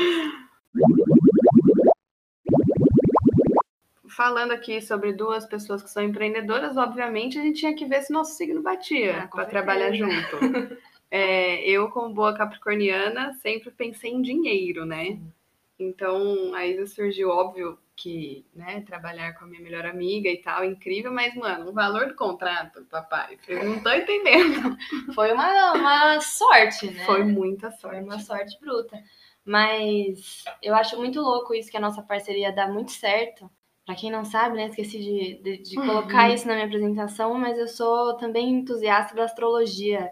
Falando 4.16 4.52
aqui 4.52 4.80
sobre 4.80 5.12
duas 5.12 5.46
pessoas 5.46 5.82
que 5.82 5.90
são 5.90 6.02
empreendedoras, 6.02 6.76
obviamente 6.76 7.38
a 7.38 7.42
gente 7.42 7.60
tinha 7.60 7.74
que 7.74 7.86
ver 7.86 8.02
se 8.02 8.12
nosso 8.12 8.34
signo 8.36 8.62
batia 8.62 9.22
Ah, 9.22 9.28
para 9.28 9.46
trabalhar 9.46 9.92
junto. 9.92 10.38
É, 11.14 11.62
eu, 11.68 11.90
como 11.90 12.14
boa 12.14 12.34
capricorniana, 12.34 13.34
sempre 13.34 13.70
pensei 13.70 14.10
em 14.10 14.22
dinheiro, 14.22 14.86
né? 14.86 15.08
Sim. 15.08 15.32
Então, 15.78 16.54
aí 16.54 16.86
surgiu, 16.86 17.28
óbvio, 17.28 17.78
que, 17.94 18.46
né, 18.54 18.80
trabalhar 18.80 19.34
com 19.34 19.44
a 19.44 19.46
minha 19.46 19.60
melhor 19.60 19.84
amiga 19.84 20.30
e 20.30 20.38
tal, 20.38 20.64
incrível, 20.64 21.12
mas, 21.12 21.34
mano, 21.34 21.68
o 21.68 21.72
valor 21.74 22.06
do 22.08 22.14
contrato, 22.14 22.86
papai, 22.86 23.36
vocês 23.36 23.62
não 23.62 23.76
estão 23.76 23.94
entendendo. 23.94 24.74
Foi 25.14 25.32
uma, 25.32 25.72
uma 25.74 26.20
sorte, 26.22 26.90
né? 26.90 27.04
Foi 27.04 27.22
muita 27.24 27.70
Foi 27.70 27.90
sorte. 27.90 28.04
uma 28.04 28.18
sorte 28.18 28.58
bruta. 28.58 28.98
Mas 29.44 30.44
eu 30.62 30.74
acho 30.74 30.96
muito 30.96 31.20
louco 31.20 31.52
isso 31.54 31.70
que 31.70 31.76
a 31.76 31.80
nossa 31.80 32.00
parceria 32.02 32.52
dá 32.52 32.68
muito 32.68 32.92
certo. 32.92 33.50
Pra 33.84 33.94
quem 33.96 34.10
não 34.10 34.24
sabe, 34.24 34.56
né, 34.56 34.66
esqueci 34.68 34.98
de, 34.98 35.42
de, 35.42 35.58
de 35.62 35.78
Uhum. 35.78 35.86
colocar 35.86 36.30
isso 36.32 36.46
na 36.46 36.54
minha 36.54 36.66
apresentação, 36.66 37.34
mas 37.34 37.58
eu 37.58 37.66
sou 37.66 38.16
também 38.16 38.48
entusiasta 38.50 39.14
da 39.14 39.24
astrologia. 39.24 40.10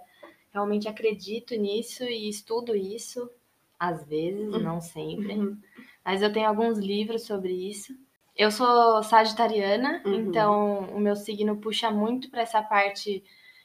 Realmente 0.52 0.88
acredito 0.88 1.54
nisso 1.54 2.02
e 2.04 2.28
estudo 2.28 2.74
isso, 2.74 3.30
às 3.78 4.04
vezes, 4.06 4.48
não 4.50 4.80
sempre. 4.80 5.34
Uhum. 5.34 5.56
Mas 6.04 6.20
eu 6.22 6.32
tenho 6.32 6.48
alguns 6.48 6.78
livros 6.78 7.24
sobre 7.24 7.52
isso. 7.52 7.92
Eu 8.36 8.50
sou 8.50 9.02
sagitariana, 9.04 10.02
Uhum. 10.04 10.14
então 10.14 10.78
o 10.96 10.98
meu 10.98 11.14
signo 11.14 11.56
puxa 11.58 11.90
muito 11.90 12.28
para 12.30 12.42
essa 12.42 12.60
parte 12.62 13.22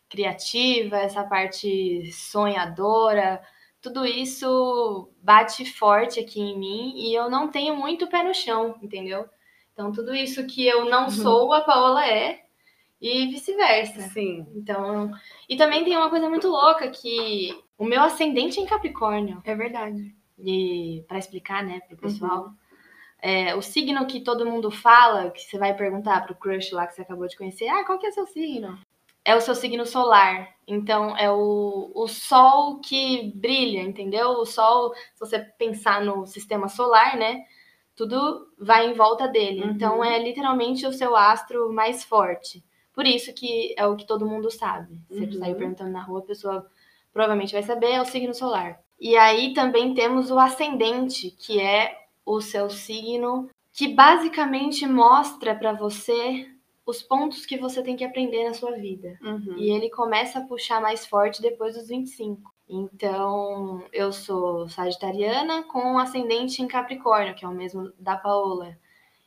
criativa, 0.09 0.97
essa 0.97 1.23
parte 1.23 2.11
sonhadora. 2.11 3.41
Tudo 3.81 4.05
isso 4.05 5.09
bate 5.21 5.65
forte 5.65 6.19
aqui 6.19 6.39
em 6.39 6.57
mim 6.57 6.93
e 6.95 7.13
eu 7.15 7.29
não 7.29 7.47
tenho 7.49 7.75
muito 7.75 8.07
pé 8.07 8.23
no 8.23 8.33
chão, 8.33 8.75
entendeu? 8.81 9.27
Então, 9.75 9.91
tudo 9.91 10.15
isso 10.15 10.47
que 10.47 10.65
eu 10.65 10.85
não 10.85 11.03
uhum. 11.03 11.09
sou, 11.09 11.53
a 11.53 11.59
Paola 11.59 12.07
é, 12.07 12.45
e 13.01 13.27
vice-versa. 13.27 14.03
Sim. 14.07 14.47
Então, 14.55 15.11
e 15.49 15.57
também 15.57 15.83
tem 15.83 15.97
uma 15.97 16.09
coisa 16.09 16.29
muito 16.29 16.47
louca 16.47 16.89
que 16.89 17.49
o 17.77 17.83
meu 17.83 18.01
ascendente 18.01 18.57
é 18.57 18.63
em 18.63 18.65
Capricórnio. 18.65 19.41
É 19.43 19.53
verdade. 19.53 20.15
E 20.39 21.03
para 21.09 21.19
explicar, 21.19 21.61
né, 21.61 21.81
pro 21.81 21.97
pessoal, 21.97 22.45
uhum. 22.45 22.53
é, 23.21 23.53
o 23.53 23.61
signo 23.61 24.07
que 24.07 24.21
todo 24.21 24.45
mundo 24.45 24.71
fala, 24.71 25.29
que 25.29 25.41
você 25.41 25.57
vai 25.57 25.73
perguntar 25.73 26.25
pro 26.25 26.35
crush 26.35 26.71
lá 26.71 26.87
que 26.87 26.95
você 26.95 27.01
acabou 27.01 27.27
de 27.27 27.35
conhecer, 27.35 27.67
ah, 27.67 27.83
qual 27.83 27.99
que 27.99 28.07
é 28.07 28.11
seu 28.11 28.25
signo? 28.25 28.79
É 29.25 29.35
o 29.35 29.41
seu 29.41 29.55
signo 29.55 29.85
solar. 29.85 30.55
Então, 30.65 31.17
é 31.17 31.29
o, 31.29 31.91
o 31.93 32.07
sol 32.07 32.79
que 32.79 33.33
brilha, 33.35 33.81
entendeu? 33.81 34.29
O 34.29 34.45
sol, 34.45 34.93
se 35.13 35.19
você 35.19 35.39
pensar 35.39 36.01
no 36.01 36.25
sistema 36.25 36.69
solar, 36.69 37.17
né? 37.17 37.43
Tudo 37.95 38.47
vai 38.59 38.89
em 38.89 38.93
volta 38.93 39.27
dele. 39.27 39.63
Uhum. 39.63 39.71
Então 39.71 40.03
é 40.03 40.21
literalmente 40.21 40.85
o 40.85 40.93
seu 40.93 41.15
astro 41.15 41.71
mais 41.71 42.03
forte. 42.03 42.63
Por 42.93 43.05
isso 43.05 43.33
que 43.33 43.73
é 43.77 43.85
o 43.85 43.95
que 43.95 44.05
todo 44.05 44.25
mundo 44.25 44.49
sabe. 44.51 44.99
Se 45.09 45.19
uhum. 45.19 45.31
você 45.31 45.39
sair 45.39 45.55
perguntando 45.55 45.91
na 45.91 46.01
rua, 46.01 46.19
a 46.19 46.23
pessoa 46.23 46.69
provavelmente 47.13 47.53
vai 47.53 47.63
saber, 47.63 47.91
é 47.91 48.01
o 48.01 48.05
signo 48.05 48.33
solar. 48.33 48.79
E 48.99 49.15
aí 49.15 49.53
também 49.53 49.93
temos 49.93 50.31
o 50.31 50.39
ascendente, 50.39 51.31
que 51.31 51.59
é 51.59 52.05
o 52.25 52.41
seu 52.41 52.69
signo, 52.69 53.49
que 53.73 53.89
basicamente 53.89 54.87
mostra 54.87 55.53
para 55.53 55.73
você 55.73 56.49
os 56.85 57.01
pontos 57.01 57.45
que 57.45 57.57
você 57.57 57.81
tem 57.81 57.95
que 57.95 58.03
aprender 58.03 58.45
na 58.45 58.53
sua 58.53 58.71
vida. 58.71 59.17
Uhum. 59.21 59.55
E 59.57 59.71
ele 59.71 59.89
começa 59.89 60.39
a 60.39 60.45
puxar 60.45 60.81
mais 60.81 61.05
forte 61.05 61.41
depois 61.41 61.75
dos 61.75 61.87
25. 61.87 62.53
Então, 62.67 63.83
eu 63.93 64.11
sou 64.11 64.67
sagitariana 64.67 65.63
com 65.63 65.99
ascendente 65.99 66.61
em 66.61 66.67
Capricórnio, 66.67 67.35
que 67.35 67.45
é 67.45 67.47
o 67.47 67.51
mesmo 67.51 67.91
da 67.99 68.17
Paola. 68.17 68.75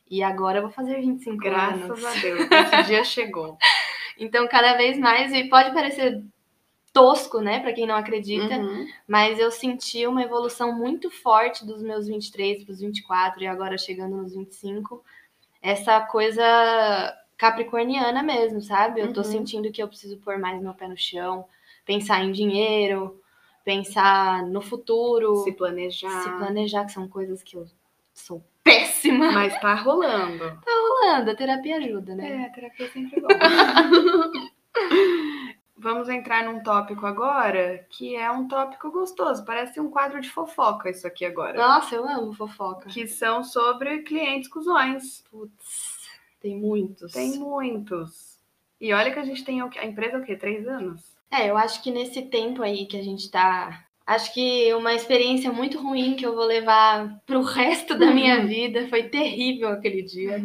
E 0.09 0.21
agora 0.21 0.57
eu 0.57 0.63
vou 0.63 0.71
fazer 0.71 0.99
25 0.99 1.37
Graças 1.37 1.83
anos. 1.83 2.01
Graças 2.01 2.17
a 2.17 2.21
Deus, 2.21 2.39
esse 2.51 2.83
dia 2.89 3.03
chegou. 3.03 3.57
Então, 4.17 4.47
cada 4.47 4.75
vez 4.75 4.97
mais, 4.99 5.31
e 5.31 5.47
pode 5.47 5.73
parecer 5.73 6.21
tosco, 6.91 7.39
né, 7.39 7.59
para 7.59 7.71
quem 7.71 7.85
não 7.85 7.95
acredita, 7.95 8.57
uhum. 8.57 8.87
mas 9.07 9.39
eu 9.39 9.51
senti 9.51 10.05
uma 10.07 10.23
evolução 10.23 10.75
muito 10.75 11.09
forte 11.09 11.65
dos 11.65 11.81
meus 11.81 12.07
23 12.07 12.63
para 12.63 12.71
os 12.73 12.79
24 12.79 13.43
e 13.43 13.47
agora 13.47 13.77
chegando 13.77 14.17
nos 14.17 14.33
25. 14.33 15.03
Essa 15.61 16.01
coisa 16.01 16.43
capricorniana 17.37 18.21
mesmo, 18.23 18.61
sabe? 18.61 18.99
Eu 18.99 19.13
tô 19.13 19.21
uhum. 19.21 19.25
sentindo 19.25 19.71
que 19.71 19.81
eu 19.81 19.87
preciso 19.87 20.17
pôr 20.17 20.37
mais 20.37 20.61
meu 20.61 20.73
pé 20.73 20.87
no 20.87 20.97
chão, 20.97 21.45
pensar 21.85 22.23
em 22.23 22.31
dinheiro, 22.31 23.21
pensar 23.69 24.47
no 24.47 24.61
futuro, 24.61 25.43
se 25.43 25.51
planejar. 25.51 26.23
Se 26.23 26.29
planejar, 26.31 26.85
que 26.85 26.91
são 26.91 27.07
coisas 27.07 27.43
que 27.43 27.55
eu 27.55 27.67
sou 28.11 28.43
péssima. 28.63 29.31
Mas 29.31 29.59
tá 29.61 29.75
rolando. 29.75 30.57
Tá 30.65 30.71
rolando, 30.71 31.29
a 31.31 31.35
terapia 31.35 31.77
ajuda, 31.77 32.15
né? 32.15 32.31
É, 32.31 32.45
a 32.45 32.49
terapia 32.49 32.87
é 32.87 32.89
sempre 32.89 33.21
bom. 33.21 33.27
Vamos 35.77 36.09
entrar 36.09 36.43
num 36.43 36.61
tópico 36.61 37.05
agora 37.05 37.85
que 37.89 38.15
é 38.15 38.29
um 38.29 38.47
tópico 38.47 38.91
gostoso. 38.91 39.45
Parece 39.45 39.79
um 39.79 39.89
quadro 39.89 40.19
de 40.19 40.29
fofoca 40.29 40.89
isso 40.89 41.07
aqui 41.07 41.23
agora. 41.23 41.57
Nossa, 41.57 41.95
eu 41.95 42.05
amo 42.05 42.33
fofoca. 42.33 42.89
Que 42.89 43.07
são 43.07 43.43
sobre 43.43 43.99
clientes 44.01 44.49
cuzões. 44.49 45.23
Putz, 45.31 46.09
tem 46.41 46.57
muitos. 46.59 47.13
Tem 47.13 47.37
muitos. 47.37 48.37
E 48.81 48.91
olha 48.93 49.13
que 49.13 49.19
a 49.19 49.23
gente 49.23 49.45
tem 49.45 49.61
a 49.61 49.85
empresa 49.85 50.17
o 50.17 50.23
quê? 50.23 50.35
Três 50.35 50.67
anos? 50.67 51.18
É, 51.31 51.49
eu 51.49 51.57
acho 51.57 51.81
que 51.83 51.91
nesse 51.91 52.23
tempo 52.23 52.61
aí 52.61 52.85
que 52.85 52.97
a 52.97 53.03
gente 53.03 53.29
tá. 53.29 53.85
Acho 54.05 54.33
que 54.33 54.73
uma 54.73 54.93
experiência 54.93 55.51
muito 55.51 55.79
ruim 55.79 56.15
que 56.15 56.25
eu 56.25 56.33
vou 56.33 56.45
levar 56.45 57.21
pro 57.27 57.41
resto 57.41 57.95
da 57.95 58.11
minha 58.11 58.41
vida. 58.47 58.87
Foi 58.87 59.03
terrível 59.03 59.69
aquele 59.69 60.01
dia. 60.01 60.41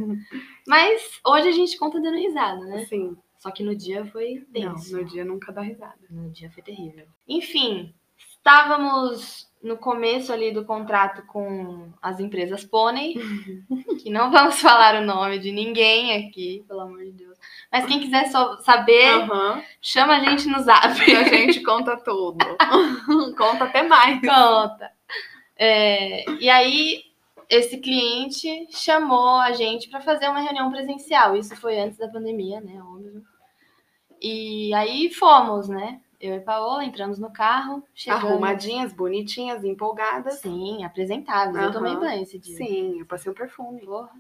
Mas 0.67 1.21
hoje 1.27 1.49
a 1.49 1.53
gente 1.53 1.79
conta 1.79 2.01
dando 2.01 2.19
risada, 2.19 2.61
né? 2.67 2.85
Sim. 2.85 3.17
Só 3.39 3.51
que 3.51 3.63
no 3.63 3.75
dia 3.75 4.05
foi 4.07 4.47
tenso. 4.53 4.93
Não, 4.93 5.01
no 5.01 5.05
dia 5.07 5.25
nunca 5.25 5.53
dá 5.53 5.63
risada. 5.63 5.99
No 6.11 6.31
dia 6.31 6.51
foi 6.51 6.63
terrível. 6.63 7.07
Enfim, 7.29 7.95
estávamos 8.17 9.51
no 9.63 9.79
começo 9.79 10.31
ali 10.31 10.53
do 10.53 10.65
contrato 10.65 11.27
com 11.27 11.91
as 12.01 12.21
empresas 12.21 12.65
Pônei, 12.65 13.15
que 14.03 14.11
não 14.11 14.31
vamos 14.31 14.61
falar 14.61 15.01
o 15.03 15.07
nome 15.07 15.39
de 15.39 15.51
ninguém 15.51 16.27
aqui, 16.27 16.63
pelo 16.69 16.81
amor 16.81 17.03
de 17.03 17.13
Deus. 17.13 17.34
Mas 17.75 17.87
quem 17.87 17.99
quiser 17.99 18.27
só 18.27 18.57
saber, 18.59 19.29
uhum. 19.29 19.61
chama 19.83 20.15
a 20.15 20.21
gente 20.21 20.47
no 20.47 20.61
zap. 20.61 20.87
A 20.87 21.25
gente 21.25 21.61
conta 21.61 21.97
tudo. 21.97 22.39
conta 23.37 23.65
até 23.65 23.83
mais. 23.83 24.21
Conta. 24.21 24.93
É, 25.57 26.25
e 26.41 26.49
aí, 26.49 27.03
esse 27.51 27.79
cliente 27.79 28.69
chamou 28.71 29.41
a 29.41 29.51
gente 29.51 29.91
para 29.91 30.01
fazer 30.01 30.29
uma 30.29 30.39
reunião 30.39 30.71
presencial. 30.71 31.35
Isso 31.35 31.57
foi 31.57 31.81
antes 31.81 31.99
da 31.99 32.07
pandemia, 32.07 32.61
né? 32.61 32.81
Óbvio. 32.81 33.25
E 34.23 34.73
aí 34.73 35.13
fomos, 35.13 35.69
né? 35.69 36.01
Eu 36.21 36.37
e 36.37 36.41
Paola 36.41 36.85
entramos 36.85 37.19
no 37.19 37.33
carro, 37.33 37.83
chegamos... 37.93 38.31
Arrumadinhas, 38.31 38.93
bonitinhas, 38.93 39.65
empolgadas. 39.65 40.35
Sim, 40.35 40.85
apresentáveis. 40.85 41.57
Uhum. 41.57 41.65
Eu 41.65 41.73
tomei 41.73 41.97
banho 41.97 42.23
esse 42.23 42.39
dia. 42.39 42.57
Sim, 42.57 43.01
eu 43.01 43.07
passei 43.07 43.33
um 43.33 43.35
perfume. 43.35 43.85
Porra. 43.85 44.13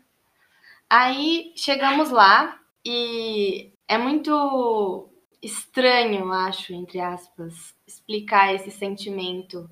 Aí 0.90 1.52
chegamos 1.54 2.10
lá 2.10 2.58
e 2.84 3.72
é 3.88 3.98
muito 3.98 5.08
estranho, 5.42 6.32
acho, 6.32 6.72
entre 6.72 7.00
aspas, 7.00 7.74
explicar 7.86 8.54
esse 8.54 8.70
sentimento 8.70 9.68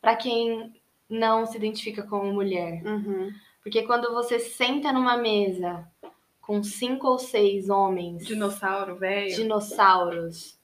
para 0.00 0.16
quem 0.16 0.72
não 1.08 1.44
se 1.46 1.56
identifica 1.56 2.02
como 2.02 2.32
mulher. 2.32 2.82
Uhum. 2.84 3.30
Porque 3.62 3.82
quando 3.82 4.12
você 4.12 4.38
senta 4.38 4.92
numa 4.92 5.16
mesa 5.16 5.86
com 6.40 6.62
cinco 6.62 7.06
ou 7.06 7.18
seis 7.18 7.68
homens. 7.68 8.26
Dinossauro, 8.26 8.96
velho. 8.96 9.34
Dinossauros 9.34 10.58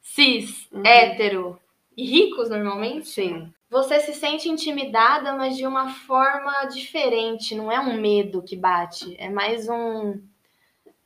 cis, 0.00 0.68
uhum. 0.72 0.84
hétero 0.84 1.60
e 1.96 2.04
ricos 2.04 2.50
normalmente, 2.50 3.08
sim. 3.08 3.52
Você 3.68 4.00
se 4.00 4.12
sente 4.14 4.48
intimidada, 4.48 5.32
mas 5.36 5.56
de 5.56 5.64
uma 5.64 5.90
forma 5.90 6.64
diferente. 6.64 7.54
Não 7.54 7.70
é 7.70 7.78
um 7.78 8.00
medo 8.00 8.42
que 8.42 8.56
bate, 8.56 9.14
é 9.18 9.30
mais 9.30 9.68
um. 9.68 10.20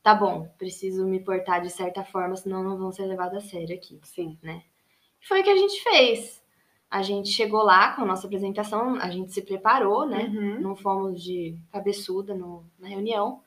Tá 0.05 0.13
bom, 0.13 0.47
preciso 0.59 1.03
me 1.03 1.19
portar 1.19 1.63
de 1.63 1.69
certa 1.71 2.03
forma, 2.03 2.35
senão 2.35 2.63
não 2.63 2.77
vão 2.77 2.91
ser 2.91 3.07
levados 3.07 3.39
a 3.39 3.41
sério 3.41 3.75
aqui. 3.75 3.99
Sim. 4.03 4.37
Né? 4.39 4.61
Foi 5.27 5.41
o 5.41 5.43
que 5.43 5.49
a 5.49 5.55
gente 5.55 5.81
fez. 5.81 6.43
A 6.91 7.01
gente 7.01 7.29
chegou 7.29 7.63
lá 7.63 7.95
com 7.95 8.03
a 8.03 8.05
nossa 8.05 8.27
apresentação, 8.27 8.97
a 8.97 9.09
gente 9.09 9.33
se 9.33 9.41
preparou, 9.41 10.05
né? 10.05 10.25
Uhum. 10.25 10.61
Não 10.61 10.75
fomos 10.75 11.23
de 11.23 11.57
cabeçuda 11.71 12.35
no, 12.35 12.63
na 12.77 12.87
reunião. 12.87 13.41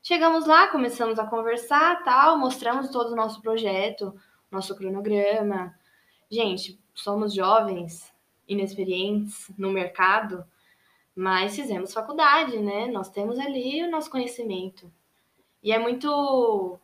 Chegamos 0.00 0.46
lá, 0.46 0.68
começamos 0.68 1.18
a 1.18 1.26
conversar, 1.26 2.04
tal, 2.04 2.38
mostramos 2.38 2.90
todo 2.90 3.10
o 3.10 3.16
nosso 3.16 3.42
projeto, 3.42 4.14
nosso 4.52 4.76
cronograma. 4.76 5.74
Gente, 6.30 6.80
somos 6.94 7.34
jovens, 7.34 8.14
inexperientes 8.46 9.50
no 9.58 9.72
mercado, 9.72 10.44
mas 11.12 11.56
fizemos 11.56 11.92
faculdade, 11.92 12.56
né? 12.56 12.86
Nós 12.86 13.10
temos 13.10 13.36
ali 13.36 13.82
o 13.82 13.90
nosso 13.90 14.08
conhecimento. 14.08 14.88
E 15.68 15.72
é 15.72 15.78
muito 15.78 16.78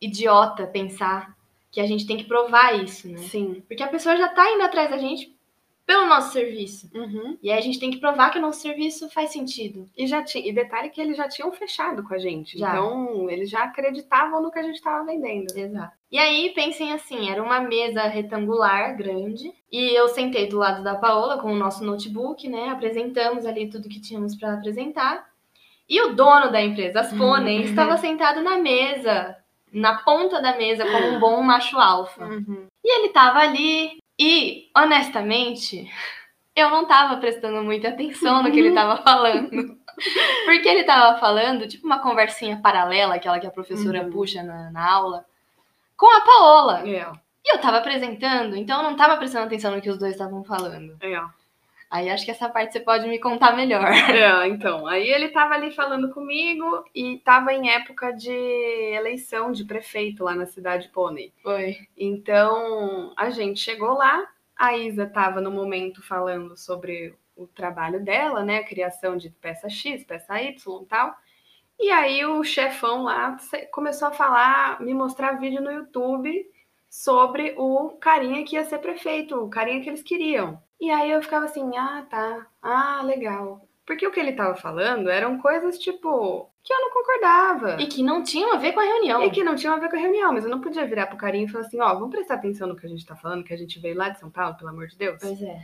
idiota 0.00 0.68
pensar 0.68 1.36
que 1.68 1.80
a 1.80 1.86
gente 1.86 2.06
tem 2.06 2.16
que 2.16 2.22
provar 2.22 2.80
isso, 2.80 3.08
né? 3.08 3.18
Sim. 3.18 3.60
Porque 3.66 3.82
a 3.82 3.88
pessoa 3.88 4.16
já 4.16 4.28
tá 4.28 4.48
indo 4.52 4.62
atrás 4.62 4.88
da 4.88 4.96
gente 4.96 5.36
pelo 5.84 6.06
nosso 6.06 6.32
serviço. 6.32 6.88
Uhum. 6.94 7.36
E 7.42 7.50
aí 7.50 7.58
a 7.58 7.60
gente 7.60 7.80
tem 7.80 7.90
que 7.90 7.98
provar 7.98 8.30
que 8.30 8.38
o 8.38 8.40
nosso 8.40 8.60
serviço 8.60 9.10
faz 9.10 9.32
sentido. 9.32 9.90
E 9.98 10.06
já 10.06 10.22
tinha, 10.22 10.48
e 10.48 10.52
detalhe 10.52 10.90
que 10.90 11.00
eles 11.00 11.16
já 11.16 11.28
tinham 11.28 11.50
fechado 11.50 12.04
com 12.04 12.14
a 12.14 12.18
gente. 12.18 12.56
Já. 12.56 12.70
Então, 12.70 13.28
eles 13.28 13.50
já 13.50 13.64
acreditavam 13.64 14.40
no 14.40 14.52
que 14.52 14.60
a 14.60 14.62
gente 14.62 14.76
estava 14.76 15.04
vendendo. 15.04 15.52
Exato. 15.58 15.92
E 16.08 16.18
aí, 16.20 16.52
pensem 16.54 16.92
assim, 16.92 17.30
era 17.30 17.42
uma 17.42 17.58
mesa 17.58 18.02
retangular 18.02 18.96
grande, 18.96 19.52
e 19.72 19.90
eu 19.98 20.06
sentei 20.06 20.46
do 20.46 20.56
lado 20.56 20.84
da 20.84 20.94
Paola 20.94 21.42
com 21.42 21.52
o 21.52 21.56
nosso 21.56 21.84
notebook, 21.84 22.48
né? 22.48 22.68
Apresentamos 22.68 23.44
ali 23.44 23.68
tudo 23.68 23.88
que 23.88 24.00
tínhamos 24.00 24.36
para 24.36 24.54
apresentar. 24.54 25.34
E 25.88 26.00
o 26.02 26.14
dono 26.14 26.50
da 26.50 26.60
empresa, 26.60 27.00
as 27.00 27.12
Pônei, 27.12 27.62
estava 27.62 27.96
sentado 27.96 28.42
na 28.42 28.58
mesa, 28.58 29.36
na 29.72 29.98
ponta 29.98 30.40
da 30.40 30.56
mesa, 30.56 30.84
como 30.84 31.06
um 31.08 31.20
bom 31.20 31.40
macho 31.42 31.78
alfa. 31.78 32.24
Uhum. 32.24 32.66
E 32.84 32.98
ele 32.98 33.08
estava 33.08 33.38
ali, 33.38 33.98
e, 34.18 34.68
honestamente, 34.76 35.88
eu 36.56 36.70
não 36.70 36.86
tava 36.86 37.18
prestando 37.18 37.62
muita 37.62 37.88
atenção 37.88 38.42
no 38.42 38.50
que 38.50 38.58
ele 38.58 38.72
tava 38.72 38.96
falando. 39.02 39.76
Porque 40.44 40.68
ele 40.68 40.84
tava 40.84 41.18
falando, 41.18 41.68
tipo 41.68 41.86
uma 41.86 42.00
conversinha 42.00 42.60
paralela, 42.62 43.14
aquela 43.14 43.38
que 43.38 43.46
a 43.46 43.50
professora 43.50 44.02
uhum. 44.02 44.10
puxa 44.10 44.42
na, 44.42 44.70
na, 44.70 44.90
aula, 44.90 45.24
com 45.96 46.06
a 46.06 46.20
Paola. 46.20 46.80
Yeah. 46.80 47.18
E 47.44 47.54
eu 47.54 47.60
tava 47.60 47.78
apresentando, 47.78 48.56
então 48.56 48.82
eu 48.82 48.90
não 48.90 48.96
tava 48.96 49.16
prestando 49.16 49.46
atenção 49.46 49.74
no 49.74 49.80
que 49.80 49.88
os 49.90 49.98
dois 49.98 50.12
estavam 50.12 50.42
falando. 50.44 50.96
Yeah. 51.02 51.32
Aí 51.90 52.10
acho 52.10 52.24
que 52.24 52.30
essa 52.30 52.48
parte 52.48 52.72
você 52.72 52.80
pode 52.80 53.08
me 53.08 53.18
contar 53.18 53.54
melhor. 53.54 53.84
É, 54.16 54.48
então. 54.48 54.86
Aí 54.86 55.08
ele 55.08 55.28
tava 55.28 55.54
ali 55.54 55.70
falando 55.70 56.12
comigo 56.12 56.84
e 56.94 57.18
tava 57.18 57.52
em 57.52 57.70
época 57.70 58.12
de 58.12 58.30
eleição 58.30 59.52
de 59.52 59.64
prefeito 59.64 60.24
lá 60.24 60.34
na 60.34 60.46
cidade 60.46 60.88
Pônei. 60.88 61.32
Foi. 61.42 61.76
Então 61.96 63.12
a 63.16 63.30
gente 63.30 63.60
chegou 63.60 63.94
lá, 63.94 64.26
a 64.56 64.76
Isa 64.76 65.06
tava 65.06 65.40
no 65.40 65.50
momento 65.50 66.02
falando 66.02 66.56
sobre 66.56 67.14
o 67.36 67.46
trabalho 67.46 68.02
dela, 68.02 68.42
né? 68.42 68.58
A 68.58 68.64
criação 68.64 69.16
de 69.16 69.30
peça 69.30 69.68
X, 69.68 70.02
peça 70.04 70.40
Y 70.40 70.82
e 70.82 70.86
tal. 70.86 71.14
E 71.78 71.90
aí 71.90 72.24
o 72.24 72.42
chefão 72.42 73.02
lá 73.04 73.36
começou 73.70 74.08
a 74.08 74.12
falar, 74.12 74.80
me 74.80 74.94
mostrar 74.94 75.38
vídeo 75.38 75.60
no 75.60 75.70
YouTube 75.70 76.50
sobre 76.88 77.54
o 77.58 77.90
carinha 78.00 78.44
que 78.44 78.56
ia 78.56 78.64
ser 78.64 78.78
prefeito, 78.78 79.36
o 79.36 79.50
carinha 79.50 79.82
que 79.82 79.90
eles 79.90 80.02
queriam. 80.02 80.60
E 80.80 80.90
aí 80.90 81.10
eu 81.10 81.22
ficava 81.22 81.46
assim, 81.46 81.76
ah, 81.76 82.04
tá, 82.08 82.46
ah, 82.62 83.02
legal. 83.02 83.66
Porque 83.86 84.06
o 84.06 84.10
que 84.10 84.18
ele 84.18 84.32
tava 84.32 84.56
falando 84.56 85.08
eram 85.08 85.38
coisas 85.38 85.78
tipo 85.78 86.50
que 86.62 86.72
eu 86.72 86.80
não 86.80 86.90
concordava. 86.90 87.80
E 87.80 87.86
que 87.86 88.02
não 88.02 88.24
tinham 88.24 88.52
a 88.52 88.56
ver 88.56 88.72
com 88.72 88.80
a 88.80 88.84
reunião. 88.84 89.22
E 89.22 89.30
que 89.30 89.44
não 89.44 89.54
tinham 89.54 89.74
a 89.74 89.78
ver 89.78 89.88
com 89.88 89.94
a 89.94 90.00
reunião, 90.00 90.32
mas 90.32 90.42
eu 90.42 90.50
não 90.50 90.60
podia 90.60 90.84
virar 90.84 91.06
pro 91.06 91.16
carinha 91.16 91.44
e 91.44 91.48
falar 91.48 91.64
assim, 91.64 91.80
ó, 91.80 91.92
oh, 91.92 91.94
vamos 91.94 92.10
prestar 92.10 92.34
atenção 92.34 92.66
no 92.66 92.74
que 92.74 92.84
a 92.84 92.88
gente 92.88 93.06
tá 93.06 93.14
falando, 93.14 93.44
que 93.44 93.54
a 93.54 93.56
gente 93.56 93.78
veio 93.78 93.96
lá 93.96 94.08
de 94.08 94.18
São 94.18 94.28
Paulo, 94.28 94.56
pelo 94.56 94.70
amor 94.70 94.88
de 94.88 94.98
Deus. 94.98 95.18
Pois 95.20 95.40
é. 95.40 95.60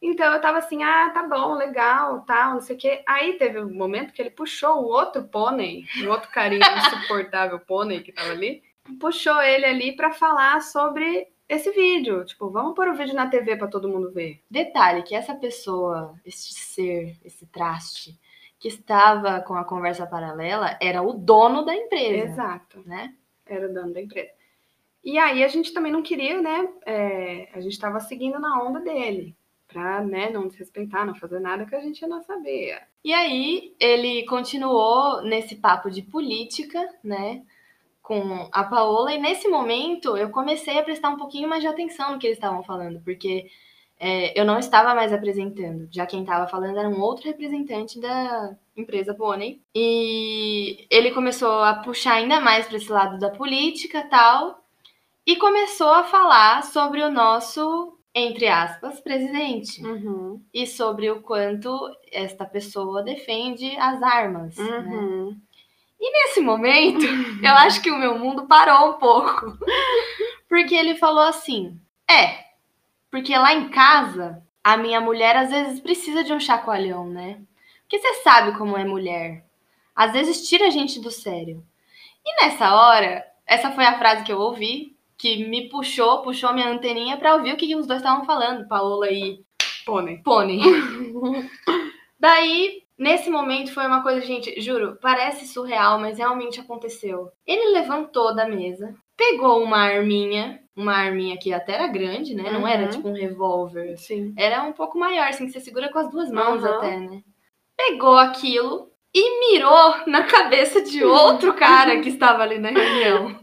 Então 0.00 0.32
eu 0.32 0.40
tava 0.40 0.58
assim, 0.58 0.82
ah, 0.82 1.10
tá 1.10 1.24
bom, 1.24 1.54
legal, 1.54 2.22
tal, 2.22 2.54
não 2.54 2.60
sei 2.62 2.76
o 2.76 2.78
quê. 2.78 3.02
Aí 3.06 3.34
teve 3.34 3.60
um 3.60 3.74
momento 3.74 4.14
que 4.14 4.22
ele 4.22 4.30
puxou 4.30 4.82
o 4.82 4.86
outro 4.86 5.24
pônei, 5.24 5.84
o 6.02 6.08
outro 6.08 6.30
carinha 6.30 6.66
insuportável 6.78 7.60
pônei 7.60 8.02
que 8.02 8.12
tava 8.12 8.30
ali, 8.30 8.62
puxou 8.98 9.40
ele 9.42 9.66
ali 9.66 9.96
para 9.96 10.10
falar 10.10 10.62
sobre 10.62 11.28
esse 11.48 11.70
vídeo. 11.70 12.24
Tipo, 12.24 12.50
vamos 12.50 12.74
pôr 12.74 12.88
o 12.88 12.94
vídeo 12.94 13.14
na 13.14 13.28
TV 13.28 13.56
para 13.56 13.68
todo 13.68 13.88
mundo 13.88 14.10
ver. 14.10 14.42
Detalhe 14.50 15.02
que 15.02 15.14
essa 15.14 15.34
pessoa, 15.34 16.14
este 16.24 16.54
ser, 16.54 17.16
esse 17.24 17.46
traste 17.46 18.18
que 18.58 18.68
estava 18.68 19.40
com 19.40 19.54
a 19.54 19.64
conversa 19.64 20.06
paralela 20.06 20.78
era 20.80 21.02
o 21.02 21.12
dono 21.12 21.64
da 21.64 21.74
empresa. 21.74 22.32
Exato. 22.32 22.82
Né? 22.86 23.14
Era 23.44 23.68
o 23.68 23.74
dono 23.74 23.92
da 23.92 24.00
empresa. 24.00 24.30
E 25.04 25.18
aí 25.18 25.44
a 25.44 25.48
gente 25.48 25.72
também 25.72 25.92
não 25.92 26.02
queria, 26.02 26.42
né? 26.42 26.68
É, 26.84 27.48
a 27.52 27.60
gente 27.60 27.72
estava 27.72 28.00
seguindo 28.00 28.40
na 28.40 28.60
onda 28.60 28.80
dele 28.80 29.36
pra, 29.68 30.00
né, 30.00 30.30
não 30.30 30.48
desrespeitar, 30.48 31.04
não 31.04 31.14
fazer 31.14 31.38
nada 31.38 31.66
que 31.66 31.74
a 31.74 31.80
gente 31.80 32.06
não 32.06 32.22
sabia. 32.22 32.80
E 33.04 33.12
aí 33.12 33.74
ele 33.78 34.24
continuou 34.26 35.22
nesse 35.22 35.56
papo 35.56 35.90
de 35.90 36.02
política, 36.02 36.80
né, 37.02 37.42
com 38.06 38.48
a 38.52 38.62
Paola, 38.62 39.12
e 39.12 39.18
nesse 39.18 39.48
momento 39.48 40.16
eu 40.16 40.30
comecei 40.30 40.78
a 40.78 40.82
prestar 40.84 41.10
um 41.10 41.16
pouquinho 41.16 41.48
mais 41.48 41.60
de 41.60 41.66
atenção 41.66 42.12
no 42.12 42.18
que 42.20 42.26
eles 42.28 42.38
estavam 42.38 42.62
falando, 42.62 43.00
porque 43.00 43.46
é, 43.98 44.38
eu 44.40 44.44
não 44.44 44.60
estava 44.60 44.94
mais 44.94 45.12
apresentando, 45.12 45.88
já 45.90 46.06
quem 46.06 46.20
estava 46.20 46.46
falando 46.46 46.78
era 46.78 46.88
um 46.88 47.00
outro 47.00 47.26
representante 47.26 48.00
da 48.00 48.54
empresa 48.76 49.12
Pônei, 49.12 49.60
e 49.74 50.86
ele 50.88 51.10
começou 51.10 51.64
a 51.64 51.74
puxar 51.74 52.14
ainda 52.14 52.40
mais 52.40 52.66
para 52.66 52.76
esse 52.76 52.92
lado 52.92 53.18
da 53.18 53.28
política 53.28 54.06
tal, 54.08 54.62
e 55.26 55.34
começou 55.34 55.88
a 55.88 56.04
falar 56.04 56.62
sobre 56.62 57.02
o 57.02 57.10
nosso 57.10 57.92
entre 58.18 58.48
aspas, 58.48 58.98
presidente. 58.98 59.84
Uhum. 59.84 60.40
E 60.54 60.66
sobre 60.66 61.10
o 61.10 61.20
quanto 61.20 61.70
esta 62.10 62.46
pessoa 62.46 63.02
defende 63.02 63.76
as 63.76 64.02
armas. 64.02 64.56
Né? 64.56 64.64
Uhum. 64.64 65.30
Né? 65.32 65.36
E 65.98 66.10
nesse 66.10 66.40
momento, 66.40 67.04
eu 67.42 67.52
acho 67.52 67.80
que 67.80 67.90
o 67.90 67.98
meu 67.98 68.18
mundo 68.18 68.46
parou 68.46 68.90
um 68.90 68.92
pouco. 68.94 69.56
Porque 70.48 70.74
ele 70.74 70.94
falou 70.94 71.24
assim: 71.24 71.78
é, 72.10 72.44
porque 73.10 73.36
lá 73.36 73.54
em 73.54 73.68
casa, 73.68 74.42
a 74.62 74.76
minha 74.76 75.00
mulher 75.00 75.36
às 75.36 75.50
vezes 75.50 75.80
precisa 75.80 76.22
de 76.22 76.32
um 76.32 76.40
chacoalhão, 76.40 77.08
né? 77.08 77.40
Porque 77.82 77.98
você 77.98 78.14
sabe 78.22 78.56
como 78.58 78.76
é 78.76 78.84
mulher. 78.84 79.44
Às 79.94 80.12
vezes 80.12 80.48
tira 80.48 80.66
a 80.66 80.70
gente 80.70 81.00
do 81.00 81.10
sério. 81.10 81.64
E 82.24 82.44
nessa 82.44 82.74
hora, 82.74 83.24
essa 83.46 83.70
foi 83.70 83.84
a 83.84 83.98
frase 83.98 84.24
que 84.24 84.32
eu 84.32 84.38
ouvi 84.38 84.96
que 85.16 85.48
me 85.48 85.68
puxou, 85.68 86.22
puxou 86.22 86.52
minha 86.52 86.68
anteninha 86.68 87.16
para 87.16 87.34
ouvir 87.34 87.54
o 87.54 87.56
que 87.56 87.74
os 87.74 87.86
dois 87.86 88.00
estavam 88.00 88.24
falando, 88.24 88.68
Paola 88.68 89.10
e 89.10 89.40
Pônei. 89.84 90.18
Pônei. 90.18 90.60
Daí, 92.18 92.82
nesse 92.98 93.30
momento 93.30 93.72
foi 93.72 93.86
uma 93.86 94.02
coisa, 94.02 94.20
gente, 94.20 94.60
juro, 94.60 94.98
parece 95.00 95.46
surreal, 95.46 95.98
mas 95.98 96.18
realmente 96.18 96.60
aconteceu. 96.60 97.30
Ele 97.46 97.72
levantou 97.72 98.34
da 98.34 98.48
mesa, 98.48 98.94
pegou 99.16 99.62
uma 99.62 99.78
arminha, 99.78 100.60
uma 100.74 100.94
arminha 100.94 101.38
que 101.38 101.52
até 101.52 101.74
era 101.74 101.86
grande, 101.86 102.34
né? 102.34 102.50
Não 102.50 102.66
era 102.66 102.84
uhum. 102.84 102.90
tipo 102.90 103.08
um 103.08 103.14
revólver. 103.14 103.96
Sim. 103.96 104.34
Era 104.36 104.62
um 104.62 104.72
pouco 104.72 104.98
maior, 104.98 105.28
assim, 105.28 105.46
que 105.46 105.52
você 105.52 105.60
segura 105.60 105.90
com 105.90 105.98
as 105.98 106.10
duas 106.10 106.30
mãos 106.30 106.62
uhum. 106.62 106.68
até, 106.68 106.96
né? 106.96 107.22
Pegou 107.76 108.16
aquilo 108.16 108.90
e 109.14 109.40
mirou 109.40 110.06
na 110.06 110.24
cabeça 110.24 110.82
de 110.82 111.02
outro 111.04 111.54
cara 111.54 112.00
que 112.00 112.10
estava 112.10 112.42
ali 112.42 112.58
na 112.58 112.70
reunião. 112.70 113.38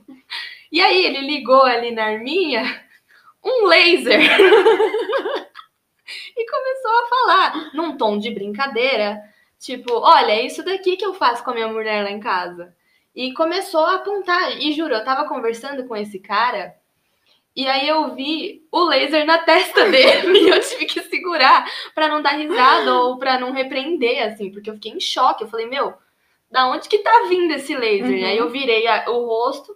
E 0.71 0.81
aí 0.81 1.05
ele 1.05 1.21
ligou 1.21 1.61
ali 1.63 1.91
na 1.91 2.05
arminha 2.05 2.63
um 3.43 3.67
laser. 3.67 4.19
e 6.35 6.45
começou 6.49 6.91
a 6.91 7.07
falar 7.07 7.71
num 7.73 7.97
tom 7.97 8.17
de 8.17 8.31
brincadeira, 8.31 9.19
tipo, 9.63 9.93
olha, 9.93 10.31
é 10.31 10.45
isso 10.45 10.63
daqui 10.63 10.97
que 10.97 11.05
eu 11.05 11.13
faço 11.13 11.43
com 11.43 11.51
a 11.51 11.53
minha 11.53 11.67
mulher 11.67 12.03
lá 12.03 12.11
em 12.11 12.19
casa. 12.19 12.75
E 13.15 13.33
começou 13.33 13.85
a 13.85 13.95
apontar. 13.95 14.57
E 14.59 14.73
juro, 14.73 14.93
eu 14.93 15.03
tava 15.03 15.27
conversando 15.27 15.87
com 15.87 15.95
esse 15.95 16.19
cara 16.19 16.75
e 17.55 17.67
aí 17.67 17.87
eu 17.87 18.15
vi 18.15 18.65
o 18.71 18.83
laser 18.83 19.25
na 19.25 19.37
testa 19.37 19.85
dele 19.89 20.39
e 20.39 20.49
eu 20.49 20.59
tive 20.59 20.85
que 20.85 21.01
segurar 21.03 21.65
para 21.93 22.07
não 22.07 22.21
dar 22.21 22.31
risada 22.31 22.93
ou 22.93 23.17
para 23.17 23.39
não 23.39 23.51
repreender, 23.51 24.23
assim, 24.23 24.51
porque 24.51 24.69
eu 24.69 24.73
fiquei 24.75 24.91
em 24.91 24.99
choque. 24.99 25.43
Eu 25.43 25.47
falei, 25.47 25.67
meu, 25.67 25.93
da 26.49 26.67
onde 26.67 26.89
que 26.89 26.99
tá 26.99 27.25
vindo 27.29 27.53
esse 27.53 27.75
laser? 27.75 28.19
Uhum. 28.19 28.25
Aí 28.25 28.37
eu 28.37 28.49
virei 28.49 28.87
a, 28.87 29.09
o 29.09 29.27
rosto 29.27 29.75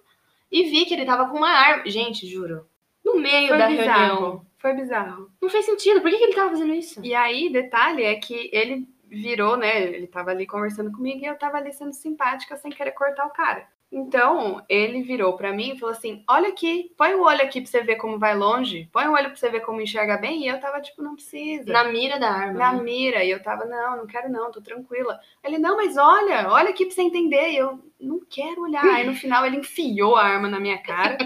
e 0.52 0.63
vi 0.63 0.86
que 0.86 0.93
ele 0.93 1.06
tava 1.06 1.30
com 1.30 1.38
uma 1.38 1.50
arma. 1.50 1.84
Gente, 1.88 2.26
juro. 2.26 2.67
No 3.06 3.15
meio 3.15 3.50
Foi 3.50 3.58
da 3.58 3.67
bizarro. 3.67 4.00
reunião. 4.00 4.45
Foi 4.58 4.73
bizarro. 4.73 5.32
Não 5.39 5.50
fez 5.50 5.65
sentido. 5.65 6.02
Por 6.02 6.10
que, 6.10 6.17
que 6.17 6.23
ele 6.23 6.34
tava 6.34 6.50
fazendo 6.50 6.73
isso? 6.73 7.00
E 7.04 7.13
aí, 7.13 7.50
detalhe 7.52 8.04
é 8.04 8.15
que 8.15 8.50
ele 8.52 8.88
virou, 9.10 9.58
né? 9.58 9.82
Ele 9.82 10.08
tava 10.08 10.32
ali 10.32 10.46
conversando 10.46 10.91
comigo 10.91 11.24
e 11.24 11.26
eu 11.26 11.38
tava 11.38 11.58
ali 11.58 11.72
sendo 11.74 11.93
simpática 11.93 12.58
sem 12.58 12.72
querer 12.72 12.91
cortar 12.91 13.26
o 13.26 13.32
cara. 13.32 13.67
Então, 13.89 14.62
ele 14.67 15.02
virou 15.02 15.38
para 15.38 15.54
mim 15.54 15.72
e 15.72 15.80
falou 15.80 15.96
assim: 15.96 16.22
Olha 16.30 16.50
aqui, 16.50 16.91
põe 16.98 17.13
o 17.15 17.24
olho 17.24 17.41
aqui 17.41 17.62
pra 17.62 17.70
você 17.70 17.82
ver 17.82 17.96
como 17.96 18.20
vai 18.20 18.36
longe, 18.36 18.89
põe 18.91 19.08
o 19.08 19.13
olho 19.13 19.28
pra 19.28 19.36
você 19.36 19.50
ver 19.50 19.62
como 19.62 19.80
enxerga 19.80 20.17
bem. 20.17 20.43
E 20.43 20.48
eu 20.48 20.60
tava 20.60 20.82
tipo: 20.82 21.02
Não 21.02 21.15
precisa. 21.15 21.72
Na 21.72 21.86
mira 21.86 22.20
da 22.20 22.30
arma. 22.30 22.60
Na 22.60 22.74
né? 22.74 22.84
mira. 22.84 23.24
E 23.24 23.30
eu 23.30 23.41
tava: 23.41 23.63
Não, 23.65 23.98
não 23.98 24.06
quero 24.06 24.30
não, 24.30 24.52
tô 24.52 24.62
tranquila. 24.62 25.17
Ele: 25.41 25.58
Não, 25.58 25.78
mas 25.78 25.96
olha, 25.96 26.50
olha 26.50 26.70
aqui 26.70 26.86
pra 26.86 26.93
você 26.93 27.02
entender. 27.02 27.52
E 27.52 27.58
eu: 27.58 27.80
Não 28.00 28.20
quero 28.30 28.63
olhar. 28.63 28.84
Aí 28.84 29.06
no 29.06 29.15
final 29.15 29.46
ele 29.46 29.58
enfiou 29.58 30.17
a 30.17 30.24
arma 30.24 30.50
na 30.50 30.60
minha 30.60 30.80
cara. 30.80 31.17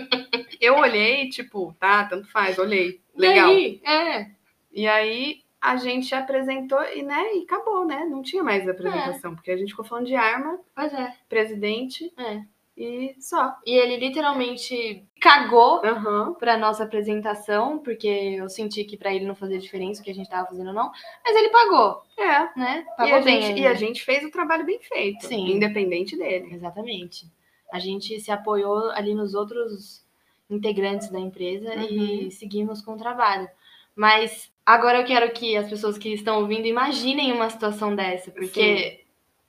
eu 0.62 0.76
olhei, 0.76 1.30
tipo: 1.30 1.76
Tá, 1.80 2.04
tanto 2.04 2.32
faz, 2.32 2.60
olhei. 2.60 3.02
Legal. 3.16 3.50
E 3.50 3.52
aí? 3.52 3.82
É. 3.84 4.28
E 4.72 4.88
aí 4.88 5.42
a 5.62 5.76
gente 5.76 6.14
apresentou 6.16 6.84
e, 6.86 7.04
né, 7.04 7.36
e 7.36 7.44
acabou, 7.44 7.86
né? 7.86 8.04
Não 8.10 8.24
tinha 8.24 8.44
mais 8.44 8.68
apresentação, 8.68 9.34
é. 9.34 9.36
porque 9.36 9.52
a 9.52 9.58
gente 9.58 9.70
ficou 9.70 9.86
falando 9.86 10.08
de 10.08 10.16
arma, 10.16 10.60
pois 10.76 10.92
é. 10.92 11.14
presidente 11.30 12.12
é. 12.18 12.42
e 12.76 13.16
só. 13.20 13.56
E 13.64 13.76
ele 13.76 13.98
literalmente 13.98 15.06
cagou 15.22 15.80
uhum. 15.86 16.34
pra 16.34 16.58
nossa 16.58 16.84
apresentação, 16.84 17.78
porque 17.78 18.08
eu 18.08 18.50
senti 18.50 18.84
que 18.84 18.98
para 18.98 19.14
ele 19.14 19.28
não 19.28 19.36
fazia 19.36 19.60
diferença 19.60 20.02
o 20.02 20.04
que 20.04 20.10
a 20.10 20.16
gente 20.16 20.32
tava 20.32 20.48
fazendo 20.48 20.70
ou 20.70 20.74
não, 20.74 20.92
mas 21.24 21.36
ele 21.36 21.50
pagou. 21.50 22.02
É. 22.18 22.60
Né? 22.60 22.84
Pagou 22.98 23.14
e 23.14 23.20
a, 23.20 23.22
bem, 23.22 23.42
gente, 23.44 23.62
e 23.62 23.68
a 23.68 23.76
gente 23.76 24.04
fez 24.04 24.24
o 24.24 24.32
trabalho 24.32 24.66
bem 24.66 24.80
feito, 24.80 25.28
Sim. 25.28 25.52
independente 25.52 26.18
dele. 26.18 26.56
Exatamente. 26.56 27.32
A 27.72 27.78
gente 27.78 28.20
se 28.20 28.32
apoiou 28.32 28.90
ali 28.92 29.14
nos 29.14 29.36
outros 29.36 30.04
integrantes 30.50 31.10
da 31.12 31.20
empresa 31.20 31.70
uhum. 31.76 31.84
e 31.84 32.32
seguimos 32.32 32.82
com 32.82 32.94
o 32.94 32.98
trabalho. 32.98 33.48
Mas 33.96 34.51
Agora 34.66 35.00
eu 35.00 35.06
quero 35.06 35.32
que 35.32 35.58
as 35.58 35.70
pessoas 35.70 35.98
que 35.98 36.14
estão 36.14 36.40
ouvindo 36.40 36.68
imaginem 36.68 37.32
uma 37.32 37.50
situação 37.50 37.96
dessa, 37.96 38.32
porque 38.32 39.02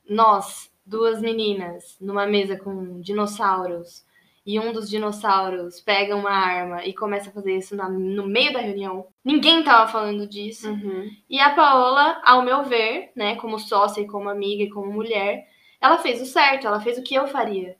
Sim. 0.07 0.14
nós, 0.14 0.72
duas 0.85 1.20
meninas, 1.20 1.96
numa 2.01 2.27
mesa 2.27 2.57
com 2.57 3.01
dinossauros, 3.01 4.05
e 4.44 4.59
um 4.59 4.72
dos 4.72 4.90
dinossauros 4.90 5.81
pega 5.81 6.16
uma 6.16 6.31
arma 6.31 6.85
e 6.85 6.92
começa 6.92 7.31
a 7.31 7.33
fazer 7.33 7.57
isso 7.57 7.77
na, 7.77 7.88
no 7.88 8.27
meio 8.27 8.53
da 8.53 8.59
reunião. 8.59 9.07
Ninguém 9.25 9.62
tava 9.62 9.90
falando 9.90 10.27
disso. 10.27 10.68
Uhum. 10.68 11.09
E 11.31 11.38
a 11.38 11.51
Paola, 11.51 12.20
ao 12.25 12.42
meu 12.42 12.64
ver, 12.64 13.12
né, 13.14 13.37
como 13.37 13.59
sócia 13.59 14.01
e 14.01 14.07
como 14.07 14.29
amiga 14.29 14.64
e 14.64 14.70
como 14.70 14.92
mulher, 14.92 15.46
ela 15.81 15.98
fez 15.98 16.20
o 16.20 16.27
certo, 16.27 16.66
ela 16.66 16.81
fez 16.81 16.98
o 16.98 17.03
que 17.05 17.14
eu 17.14 17.29
faria. 17.29 17.77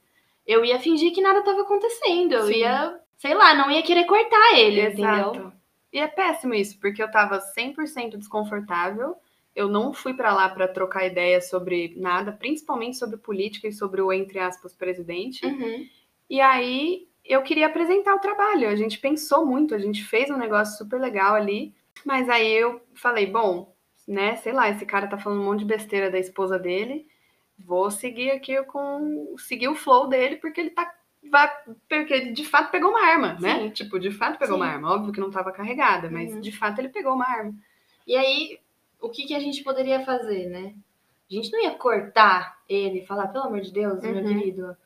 Eu 0.47 0.65
ia 0.65 0.79
fingir 0.79 1.13
que 1.13 1.21
nada 1.21 1.43
tava 1.43 1.63
acontecendo, 1.63 2.35
eu 2.35 2.47
Sim. 2.47 2.55
ia, 2.55 3.01
sei 3.17 3.35
lá, 3.35 3.55
não 3.55 3.71
ia 3.71 3.83
querer 3.83 4.05
cortar 4.05 4.57
ele, 4.57 4.83
Exato. 4.83 5.31
entendeu? 5.31 5.53
E 5.93 5.99
é 5.99 6.07
péssimo 6.07 6.55
isso, 6.55 6.79
porque 6.81 7.03
eu 7.03 7.11
tava 7.11 7.39
100% 7.57 8.17
desconfortável. 8.17 9.17
Eu 9.55 9.69
não 9.69 9.93
fui 9.93 10.15
para 10.15 10.33
lá 10.33 10.49
para 10.49 10.67
trocar 10.67 11.07
ideia 11.07 11.41
sobre 11.41 11.95
nada, 11.97 12.33
principalmente 12.33 12.97
sobre 12.97 13.19
política 13.19 13.69
e 13.69 13.73
sobre 13.73 14.01
o, 14.01 14.13
entre 14.13 14.39
aspas, 14.39 14.73
presidente. 14.73 15.45
Uhum. 15.45 15.87
E 16.31 16.41
aí 16.41 17.07
eu 17.25 17.43
queria 17.43 17.67
apresentar 17.67 18.15
o 18.15 18.21
trabalho. 18.21 18.69
A 18.69 18.77
gente 18.77 18.99
pensou 18.99 19.45
muito, 19.45 19.75
a 19.75 19.79
gente 19.79 20.03
fez 20.03 20.31
um 20.31 20.39
negócio 20.39 20.79
super 20.79 20.99
legal 20.99 21.35
ali. 21.35 21.75
Mas 22.05 22.29
aí 22.29 22.51
eu 22.51 22.81
falei, 22.95 23.27
bom, 23.27 23.75
né, 24.09 24.37
sei 24.37 24.53
lá, 24.53 24.71
esse 24.71 24.87
cara 24.87 25.07
tá 25.07 25.19
falando 25.19 25.43
um 25.43 25.45
monte 25.45 25.61
de 25.61 25.67
besteira 25.67 26.11
da 26.11 26.19
esposa 26.19 26.59
dele. 26.59 27.07
Vou 27.59 27.91
seguir 27.91 28.31
aqui 28.31 28.63
com. 28.65 29.35
seguir 29.39 29.69
o 29.69 29.75
flow 29.75 30.09
dele, 30.09 30.37
porque 30.37 30.61
ele 30.61 30.71
tá 30.71 30.91
vai, 31.31 31.51
porque 31.89 32.33
de 32.33 32.45
fato 32.45 32.71
pegou 32.71 32.91
uma 32.91 33.05
arma, 33.05 33.37
né? 33.41 33.61
Sim. 33.61 33.71
Tipo, 33.71 33.99
de 33.99 34.11
fato 34.11 34.39
pegou 34.39 34.57
Sim. 34.57 34.63
uma 34.63 34.71
arma. 34.71 34.93
Óbvio 34.93 35.13
que 35.13 35.21
não 35.21 35.29
estava 35.29 35.53
carregada, 35.53 36.11
mas 36.11 36.33
uhum. 36.33 36.41
de 36.41 36.53
fato 36.53 36.79
ele 36.79 36.89
pegou 36.89 37.15
uma 37.15 37.29
arma. 37.29 37.55
E 38.07 38.17
aí, 38.17 38.59
o 39.01 39.09
que, 39.09 39.25
que 39.25 39.35
a 39.35 39.41
gente 39.41 39.63
poderia 39.63 40.05
fazer, 40.05 40.49
né? 40.49 40.75
A 41.31 41.35
gente 41.35 41.51
não 41.51 41.63
ia 41.63 41.71
cortar 41.73 42.59
ele 42.69 43.01
e 43.01 43.07
falar, 43.07 43.29
pelo 43.29 43.45
amor 43.45 43.61
de 43.61 43.73
Deus, 43.73 44.03
uhum. 44.03 44.13
meu 44.13 44.25
querido. 44.25 44.77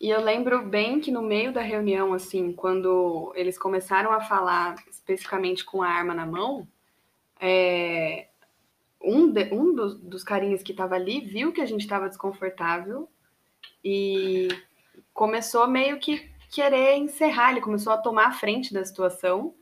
E 0.00 0.10
eu 0.10 0.20
lembro 0.20 0.64
bem 0.66 1.00
que 1.00 1.10
no 1.10 1.22
meio 1.22 1.52
da 1.52 1.62
reunião, 1.62 2.12
assim, 2.12 2.52
quando 2.52 3.32
eles 3.34 3.58
começaram 3.58 4.12
a 4.12 4.20
falar 4.20 4.76
especificamente 4.88 5.64
com 5.64 5.82
a 5.82 5.88
arma 5.88 6.14
na 6.14 6.26
mão, 6.26 6.68
é, 7.40 8.28
um, 9.02 9.30
de, 9.30 9.44
um 9.52 9.74
dos, 9.74 10.00
dos 10.00 10.24
carinhas 10.24 10.62
que 10.62 10.72
estava 10.72 10.94
ali 10.94 11.20
viu 11.20 11.52
que 11.52 11.60
a 11.60 11.66
gente 11.66 11.82
estava 11.82 12.08
desconfortável 12.08 13.08
e 13.84 14.48
começou 15.12 15.66
meio 15.66 15.98
que 15.98 16.30
querer 16.50 16.96
encerrar, 16.96 17.52
ele 17.52 17.60
começou 17.60 17.92
a 17.92 17.98
tomar 17.98 18.28
a 18.28 18.32
frente 18.32 18.72
da 18.72 18.84
situação 18.84 19.54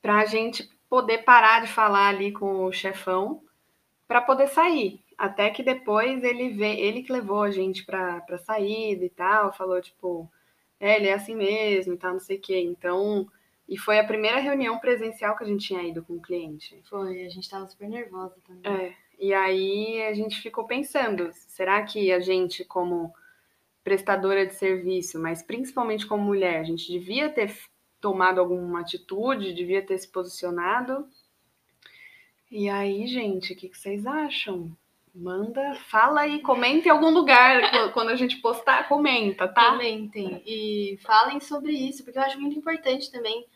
para 0.00 0.18
a 0.18 0.24
gente 0.24 0.68
poder 0.88 1.18
parar 1.18 1.62
de 1.62 1.68
falar 1.68 2.08
ali 2.08 2.32
com 2.32 2.64
o 2.64 2.72
chefão 2.72 3.42
para 4.06 4.20
poder 4.20 4.48
sair. 4.48 5.00
Até 5.16 5.50
que 5.50 5.62
depois 5.62 6.22
ele 6.22 6.50
vê, 6.50 6.76
ele 6.76 7.02
que 7.02 7.12
levou 7.12 7.42
a 7.42 7.50
gente 7.50 7.84
para 7.84 8.20
pra 8.20 8.38
saída 8.38 9.04
e 9.04 9.10
tal, 9.10 9.52
falou 9.52 9.80
tipo, 9.82 10.30
é, 10.78 10.96
ele 10.96 11.08
é 11.08 11.14
assim 11.14 11.34
mesmo 11.34 11.94
e 11.94 11.96
tal, 11.96 12.12
não 12.12 12.20
sei 12.20 12.36
o 12.36 12.40
quê. 12.40 12.60
Então, 12.60 13.28
e 13.68 13.76
foi 13.76 13.98
a 13.98 14.04
primeira 14.04 14.38
reunião 14.38 14.78
presencial 14.78 15.36
que 15.36 15.44
a 15.44 15.46
gente 15.46 15.66
tinha 15.66 15.82
ido 15.82 16.02
com 16.02 16.14
o 16.14 16.22
cliente. 16.22 16.80
Foi, 16.88 17.26
a 17.26 17.28
gente 17.28 17.50
tava 17.50 17.66
super 17.66 17.86
nervosa 17.86 18.34
também. 18.46 18.72
É. 18.72 18.94
E 19.18 19.34
aí 19.34 20.02
a 20.04 20.14
gente 20.14 20.40
ficou 20.40 20.66
pensando, 20.66 21.30
será 21.32 21.82
que 21.82 22.10
a 22.10 22.18
gente 22.18 22.64
como 22.64 23.12
prestadora 23.84 24.46
de 24.46 24.54
serviço, 24.54 25.20
mas 25.20 25.42
principalmente 25.42 26.06
como 26.06 26.22
mulher, 26.24 26.60
a 26.60 26.64
gente 26.64 26.90
devia 26.90 27.28
ter 27.28 27.54
tomado 28.00 28.40
alguma 28.40 28.80
atitude, 28.80 29.52
devia 29.52 29.84
ter 29.84 29.98
se 29.98 30.08
posicionado? 30.08 31.06
E 32.50 32.70
aí, 32.70 33.06
gente, 33.06 33.52
o 33.52 33.56
que, 33.56 33.68
que 33.68 33.76
vocês 33.76 34.06
acham? 34.06 34.74
Manda, 35.14 35.74
fala 35.90 36.20
aí, 36.22 36.40
comenta 36.40 36.88
em 36.88 36.90
algum 36.90 37.10
lugar. 37.10 37.60
Quando 37.92 38.10
a 38.10 38.16
gente 38.16 38.36
postar, 38.36 38.88
comenta, 38.88 39.46
tá? 39.46 39.72
Comentem 39.72 40.42
e 40.46 40.98
falem 41.02 41.40
sobre 41.40 41.72
isso, 41.72 42.02
porque 42.02 42.18
eu 42.18 42.22
acho 42.22 42.40
muito 42.40 42.58
importante 42.58 43.10
também 43.10 43.46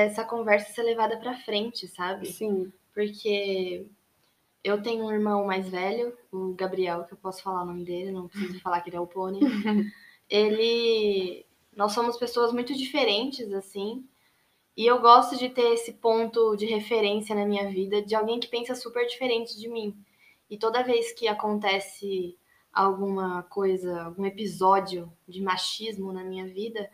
essa 0.00 0.24
conversa 0.24 0.72
ser 0.72 0.82
levada 0.82 1.18
para 1.18 1.36
frente, 1.36 1.86
sabe? 1.86 2.26
Sim. 2.26 2.72
Porque 2.94 3.86
eu 4.64 4.82
tenho 4.82 5.04
um 5.04 5.12
irmão 5.12 5.44
mais 5.44 5.68
velho, 5.68 6.16
o 6.30 6.54
Gabriel, 6.54 7.04
que 7.04 7.12
eu 7.12 7.18
posso 7.18 7.42
falar 7.42 7.62
o 7.62 7.66
nome 7.66 7.84
dele, 7.84 8.10
não 8.10 8.28
preciso 8.28 8.60
falar 8.60 8.80
que 8.80 8.90
ele 8.90 8.96
é 8.96 9.00
o 9.00 9.06
pônei. 9.06 9.40
ele. 10.28 11.44
Nós 11.74 11.92
somos 11.92 12.16
pessoas 12.16 12.52
muito 12.52 12.74
diferentes, 12.74 13.52
assim. 13.52 14.06
E 14.76 14.86
eu 14.86 15.00
gosto 15.00 15.36
de 15.36 15.50
ter 15.50 15.74
esse 15.74 15.92
ponto 15.92 16.56
de 16.56 16.66
referência 16.66 17.34
na 17.34 17.44
minha 17.44 17.68
vida 17.68 18.00
de 18.02 18.14
alguém 18.14 18.40
que 18.40 18.48
pensa 18.48 18.74
super 18.74 19.06
diferente 19.06 19.58
de 19.58 19.68
mim. 19.68 19.96
E 20.48 20.56
toda 20.56 20.82
vez 20.82 21.12
que 21.12 21.28
acontece 21.28 22.36
alguma 22.72 23.42
coisa, 23.44 24.04
algum 24.04 24.24
episódio 24.24 25.12
de 25.28 25.42
machismo 25.42 26.12
na 26.12 26.24
minha 26.24 26.46
vida, 26.46 26.90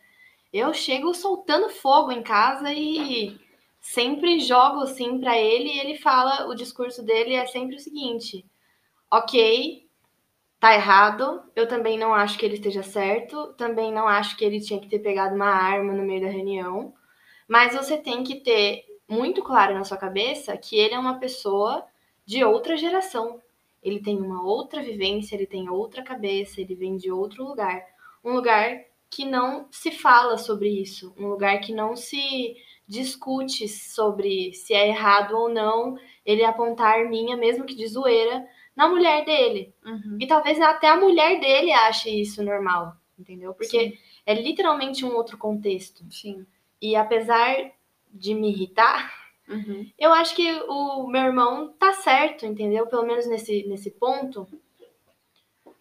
eu 0.52 0.72
chego 0.72 1.14
soltando 1.14 1.68
fogo 1.68 2.12
em 2.12 2.22
casa 2.22 2.72
e 2.72 3.38
sempre 3.80 4.40
jogo 4.40 4.80
assim 4.80 5.18
para 5.20 5.36
ele 5.38 5.68
e 5.68 5.78
ele 5.78 5.98
fala, 5.98 6.48
o 6.48 6.54
discurso 6.54 7.02
dele 7.02 7.34
é 7.34 7.46
sempre 7.46 7.76
o 7.76 7.80
seguinte: 7.80 8.44
OK, 9.10 9.86
tá 10.60 10.74
errado, 10.74 11.42
eu 11.54 11.66
também 11.66 11.98
não 11.98 12.14
acho 12.14 12.38
que 12.38 12.44
ele 12.46 12.54
esteja 12.54 12.82
certo, 12.82 13.54
também 13.54 13.92
não 13.92 14.08
acho 14.08 14.36
que 14.36 14.44
ele 14.44 14.60
tinha 14.60 14.80
que 14.80 14.88
ter 14.88 14.98
pegado 15.00 15.34
uma 15.34 15.50
arma 15.50 15.92
no 15.92 16.02
meio 16.02 16.22
da 16.22 16.28
reunião, 16.28 16.94
mas 17.46 17.74
você 17.74 17.96
tem 17.96 18.24
que 18.24 18.36
ter 18.36 18.84
muito 19.08 19.42
claro 19.42 19.74
na 19.74 19.84
sua 19.84 19.96
cabeça 19.96 20.56
que 20.56 20.76
ele 20.76 20.94
é 20.94 20.98
uma 20.98 21.18
pessoa 21.18 21.84
de 22.26 22.44
outra 22.44 22.76
geração 22.76 23.40
ele 23.82 24.00
tem 24.00 24.18
uma 24.18 24.42
outra 24.42 24.82
vivência, 24.82 25.34
ele 25.34 25.46
tem 25.46 25.68
outra 25.68 26.02
cabeça, 26.02 26.60
ele 26.60 26.74
vem 26.74 26.96
de 26.96 27.10
outro 27.10 27.44
lugar. 27.44 27.84
Um 28.24 28.32
lugar 28.32 28.84
que 29.10 29.24
não 29.24 29.66
se 29.70 29.90
fala 29.90 30.36
sobre 30.36 30.68
isso, 30.68 31.14
um 31.18 31.28
lugar 31.28 31.60
que 31.60 31.72
não 31.72 31.96
se 31.96 32.56
discute 32.86 33.68
sobre 33.68 34.52
se 34.52 34.72
é 34.74 34.88
errado 34.88 35.36
ou 35.36 35.48
não 35.48 35.96
ele 36.24 36.44
apontar 36.44 37.08
minha, 37.08 37.36
mesmo 37.36 37.64
que 37.64 37.74
de 37.74 37.86
zoeira, 37.86 38.46
na 38.74 38.88
mulher 38.88 39.24
dele. 39.24 39.74
Uhum. 39.84 40.18
E 40.20 40.26
talvez 40.26 40.60
até 40.60 40.88
a 40.88 40.96
mulher 40.96 41.40
dele 41.40 41.72
ache 41.72 42.08
isso 42.20 42.42
normal, 42.42 42.96
entendeu? 43.18 43.52
Porque 43.54 43.90
Sim. 43.90 43.98
é 44.24 44.34
literalmente 44.34 45.04
um 45.04 45.14
outro 45.14 45.36
contexto. 45.36 46.04
Sim. 46.10 46.46
E 46.80 46.94
apesar 46.94 47.72
de 48.10 48.34
me 48.34 48.50
irritar, 48.50 49.12
Uhum. 49.48 49.90
Eu 49.98 50.12
acho 50.12 50.36
que 50.36 50.52
o 50.68 51.06
meu 51.06 51.22
irmão 51.22 51.72
tá 51.78 51.94
certo, 51.94 52.44
entendeu? 52.44 52.86
Pelo 52.86 53.06
menos 53.06 53.26
nesse, 53.26 53.66
nesse 53.66 53.90
ponto. 53.90 54.46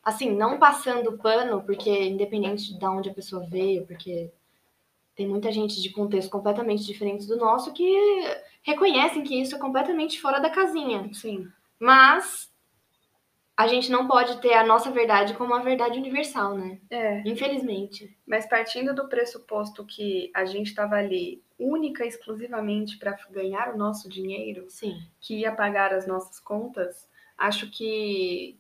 Assim, 0.08 0.32
não 0.32 0.58
passando 0.58 1.18
pano, 1.18 1.62
porque 1.64 1.90
independente 2.06 2.74
de 2.74 2.86
onde 2.86 3.10
a 3.10 3.14
pessoa 3.14 3.46
veio, 3.46 3.86
porque 3.86 4.32
tem 5.14 5.28
muita 5.28 5.52
gente 5.52 5.82
de 5.82 5.90
contexto 5.90 6.30
completamente 6.30 6.86
diferente 6.86 7.28
do 7.28 7.36
nosso 7.36 7.74
que 7.74 7.94
reconhecem 8.62 9.22
que 9.22 9.36
isso 9.36 9.58
é 9.58 9.60
completamente 9.60 10.22
fora 10.22 10.40
da 10.40 10.50
casinha. 10.50 11.14
Sim. 11.14 11.52
Mas 11.78 12.50
a 13.58 13.68
gente 13.68 13.92
não 13.92 14.08
pode 14.08 14.40
ter 14.40 14.54
a 14.54 14.66
nossa 14.66 14.90
verdade 14.92 15.34
como 15.34 15.54
uma 15.54 15.62
verdade 15.62 16.00
universal, 16.00 16.58
né? 16.58 16.80
É. 16.90 17.22
Infelizmente. 17.26 18.18
Mas 18.26 18.48
partindo 18.48 18.96
do 18.96 19.10
pressuposto 19.10 19.84
que 19.84 20.32
a 20.34 20.46
gente 20.46 20.68
estava 20.68 20.96
ali 20.96 21.44
única 21.60 22.06
e 22.06 22.08
exclusivamente 22.08 22.98
para 22.98 23.20
ganhar 23.30 23.76
o 23.76 23.78
nosso 23.78 24.08
dinheiro, 24.08 24.68
sim. 24.70 25.02
que 25.20 25.40
ia 25.40 25.52
pagar 25.52 25.94
as 25.94 26.08
nossas 26.08 26.40
contas, 26.40 27.10
acho 27.38 27.70
que 27.70 28.58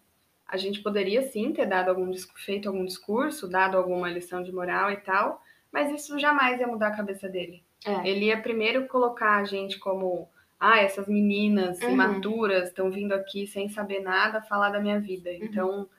a 0.47 0.57
gente 0.57 0.81
poderia 0.81 1.23
sim 1.23 1.51
ter 1.51 1.65
dado 1.65 1.89
algum 1.89 2.11
feito 2.35 2.69
algum 2.69 2.85
discurso, 2.85 3.47
dado 3.47 3.77
alguma 3.77 4.09
lição 4.09 4.41
de 4.41 4.51
moral 4.51 4.91
e 4.91 4.97
tal, 4.97 5.41
mas 5.71 5.91
isso 5.91 6.17
jamais 6.17 6.59
ia 6.59 6.67
mudar 6.67 6.87
a 6.87 6.95
cabeça 6.95 7.27
dele. 7.27 7.63
É. 7.85 8.07
Ele 8.07 8.25
ia 8.25 8.41
primeiro 8.41 8.87
colocar 8.87 9.37
a 9.37 9.43
gente 9.43 9.77
como 9.77 10.29
ah, 10.59 10.79
essas 10.79 11.07
meninas 11.07 11.79
uhum. 11.81 11.91
imaturas 11.91 12.69
estão 12.69 12.89
vindo 12.89 13.13
aqui 13.13 13.45
sem 13.45 13.69
saber 13.69 13.99
nada 13.99 14.41
falar 14.41 14.69
da 14.69 14.79
minha 14.79 14.99
vida. 14.99 15.29
Uhum. 15.29 15.37
Então, 15.41 15.89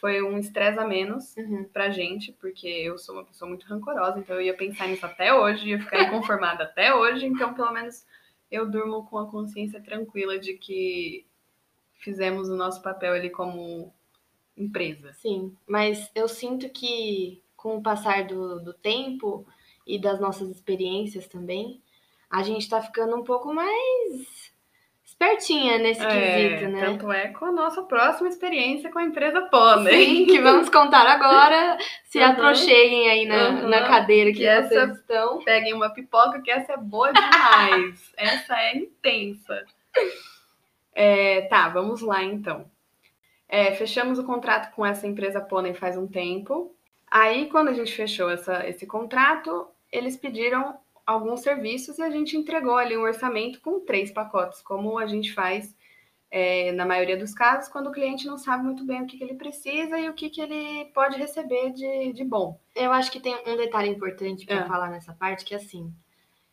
foi 0.00 0.22
um 0.22 0.38
estresse 0.38 0.78
a 0.78 0.86
menos 0.86 1.36
uhum. 1.36 1.68
pra 1.72 1.90
gente, 1.90 2.32
porque 2.32 2.68
eu 2.68 2.96
sou 2.98 3.16
uma 3.16 3.24
pessoa 3.24 3.48
muito 3.48 3.66
rancorosa, 3.66 4.18
então 4.18 4.36
eu 4.36 4.42
ia 4.42 4.56
pensar 4.56 4.86
nisso 4.86 5.04
até 5.04 5.34
hoje, 5.34 5.68
ia 5.68 5.80
ficar 5.80 6.02
inconformada 6.02 6.64
até 6.64 6.94
hoje, 6.94 7.26
então 7.26 7.52
pelo 7.52 7.72
menos 7.72 8.06
eu 8.50 8.70
durmo 8.70 9.04
com 9.06 9.18
a 9.18 9.30
consciência 9.30 9.82
tranquila 9.82 10.38
de 10.38 10.54
que 10.54 11.26
fizemos 11.98 12.48
o 12.48 12.56
nosso 12.56 12.82
papel 12.82 13.12
ali 13.12 13.30
como 13.30 13.92
empresa. 14.56 15.12
Sim, 15.12 15.56
mas 15.66 16.10
eu 16.14 16.28
sinto 16.28 16.68
que 16.70 17.42
com 17.56 17.76
o 17.76 17.82
passar 17.82 18.24
do, 18.24 18.60
do 18.60 18.72
tempo 18.72 19.46
e 19.86 20.00
das 20.00 20.20
nossas 20.20 20.48
experiências 20.48 21.26
também, 21.26 21.82
a 22.30 22.42
gente 22.42 22.68
tá 22.68 22.80
ficando 22.80 23.16
um 23.16 23.24
pouco 23.24 23.52
mais 23.52 24.52
espertinha 25.18 25.78
nesse 25.78 26.04
é, 26.04 26.06
quesito, 26.06 26.70
né? 26.70 26.84
Tanto 26.84 27.10
é 27.10 27.28
com 27.28 27.46
a 27.46 27.52
nossa 27.52 27.82
próxima 27.82 28.28
experiência 28.28 28.90
com 28.90 29.00
a 29.00 29.04
empresa 29.04 29.42
Pônei. 29.42 30.06
Sim, 30.06 30.26
que 30.26 30.40
vamos 30.40 30.68
contar 30.68 31.06
agora. 31.06 31.76
Se 32.04 32.18
uhum. 32.18 32.26
aproxeguem 32.26 33.10
aí 33.10 33.26
na, 33.26 33.48
uhum. 33.48 33.68
na 33.68 33.88
cadeira 33.88 34.30
que, 34.30 34.38
que 34.38 34.62
vocês 34.62 34.98
estão. 34.98 35.42
Peguem 35.42 35.74
uma 35.74 35.90
pipoca, 35.90 36.40
que 36.40 36.50
essa 36.50 36.74
é 36.74 36.76
boa 36.76 37.12
demais. 37.12 38.12
essa 38.16 38.54
é 38.56 38.76
intensa. 38.76 39.64
É, 41.00 41.42
tá, 41.42 41.68
vamos 41.68 42.00
lá 42.00 42.24
então. 42.24 42.68
É, 43.48 43.72
fechamos 43.76 44.18
o 44.18 44.24
contrato 44.24 44.74
com 44.74 44.84
essa 44.84 45.06
empresa 45.06 45.40
Pônei 45.40 45.72
faz 45.72 45.96
um 45.96 46.08
tempo. 46.08 46.74
Aí, 47.08 47.48
quando 47.48 47.68
a 47.68 47.72
gente 47.72 47.94
fechou 47.94 48.28
essa, 48.28 48.68
esse 48.68 48.84
contrato, 48.84 49.68
eles 49.92 50.16
pediram 50.16 50.76
alguns 51.06 51.42
serviços 51.42 51.98
e 51.98 52.02
a 52.02 52.10
gente 52.10 52.36
entregou 52.36 52.76
ali 52.76 52.98
um 52.98 53.02
orçamento 53.02 53.60
com 53.60 53.78
três 53.78 54.10
pacotes, 54.10 54.60
como 54.60 54.98
a 54.98 55.06
gente 55.06 55.32
faz 55.32 55.72
é, 56.32 56.72
na 56.72 56.84
maioria 56.84 57.16
dos 57.16 57.32
casos, 57.32 57.70
quando 57.70 57.86
o 57.86 57.92
cliente 57.92 58.26
não 58.26 58.36
sabe 58.36 58.64
muito 58.64 58.84
bem 58.84 59.00
o 59.00 59.06
que, 59.06 59.18
que 59.18 59.22
ele 59.22 59.34
precisa 59.34 60.00
e 60.00 60.08
o 60.08 60.14
que, 60.14 60.28
que 60.28 60.40
ele 60.40 60.86
pode 60.86 61.16
receber 61.16 61.70
de, 61.70 62.12
de 62.12 62.24
bom. 62.24 62.58
Eu 62.74 62.90
acho 62.90 63.12
que 63.12 63.20
tem 63.20 63.36
um 63.46 63.56
detalhe 63.56 63.88
importante 63.88 64.44
para 64.44 64.64
é. 64.64 64.66
falar 64.66 64.90
nessa 64.90 65.12
parte, 65.12 65.44
que 65.44 65.54
é 65.54 65.58
assim, 65.58 65.94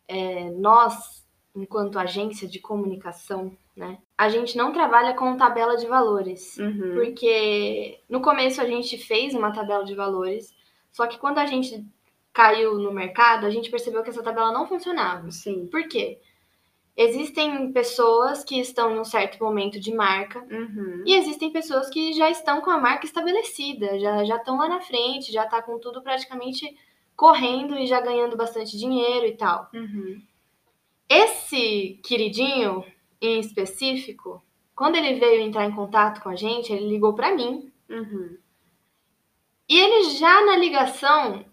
é, 0.07 0.51
nós, 0.51 1.25
enquanto 1.55 1.97
agência 1.97 2.47
de 2.47 2.59
comunicação, 2.59 3.57
né, 3.75 3.97
a 4.17 4.29
gente 4.29 4.57
não 4.57 4.71
trabalha 4.71 5.13
com 5.13 5.35
tabela 5.35 5.75
de 5.75 5.85
valores, 5.85 6.57
uhum. 6.57 6.93
porque 6.95 7.99
no 8.09 8.21
começo 8.21 8.61
a 8.61 8.65
gente 8.65 8.97
fez 8.97 9.33
uma 9.33 9.51
tabela 9.51 9.83
de 9.83 9.93
valores, 9.93 10.53
só 10.91 11.05
que 11.07 11.17
quando 11.17 11.39
a 11.39 11.45
gente 11.45 11.85
caiu 12.31 12.77
no 12.79 12.91
mercado, 12.91 13.45
a 13.45 13.49
gente 13.49 13.69
percebeu 13.69 14.03
que 14.03 14.09
essa 14.09 14.23
tabela 14.23 14.51
não 14.51 14.67
funcionava. 14.67 15.29
Sim. 15.31 15.67
Por 15.67 15.87
quê? 15.87 16.19
Existem 16.97 17.71
pessoas 17.73 18.43
que 18.43 18.57
estão 18.57 18.95
em 18.95 18.99
um 18.99 19.03
certo 19.03 19.43
momento 19.43 19.77
de 19.79 19.93
marca 19.93 20.39
uhum. 20.49 21.03
e 21.05 21.13
existem 21.13 21.51
pessoas 21.51 21.89
que 21.89 22.13
já 22.13 22.29
estão 22.29 22.61
com 22.61 22.69
a 22.69 22.77
marca 22.77 23.05
estabelecida, 23.05 23.99
já, 23.99 24.23
já 24.23 24.37
estão 24.37 24.57
lá 24.57 24.69
na 24.69 24.79
frente, 24.79 25.33
já 25.33 25.43
está 25.43 25.61
com 25.61 25.77
tudo 25.77 26.01
praticamente 26.01 26.73
correndo 27.13 27.77
e 27.77 27.85
já 27.85 27.99
ganhando 27.99 28.37
bastante 28.37 28.77
dinheiro 28.77 29.25
e 29.25 29.35
tal. 29.35 29.69
Uhum. 29.73 30.21
Esse 31.09 31.99
queridinho, 32.03 32.83
em 33.21 33.39
específico, 33.39 34.43
quando 34.75 34.95
ele 34.95 35.19
veio 35.19 35.41
entrar 35.41 35.65
em 35.65 35.75
contato 35.75 36.21
com 36.21 36.29
a 36.29 36.35
gente, 36.35 36.71
ele 36.71 36.89
ligou 36.89 37.13
para 37.13 37.33
mim. 37.33 37.71
Uhum. 37.89 38.37
E 39.67 39.79
ele 39.79 40.09
já 40.11 40.45
na 40.45 40.57
ligação, 40.57 41.45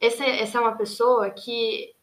essa, 0.00 0.24
essa 0.24 0.58
é 0.58 0.60
uma 0.60 0.76
pessoa 0.76 1.30
que, 1.30 1.94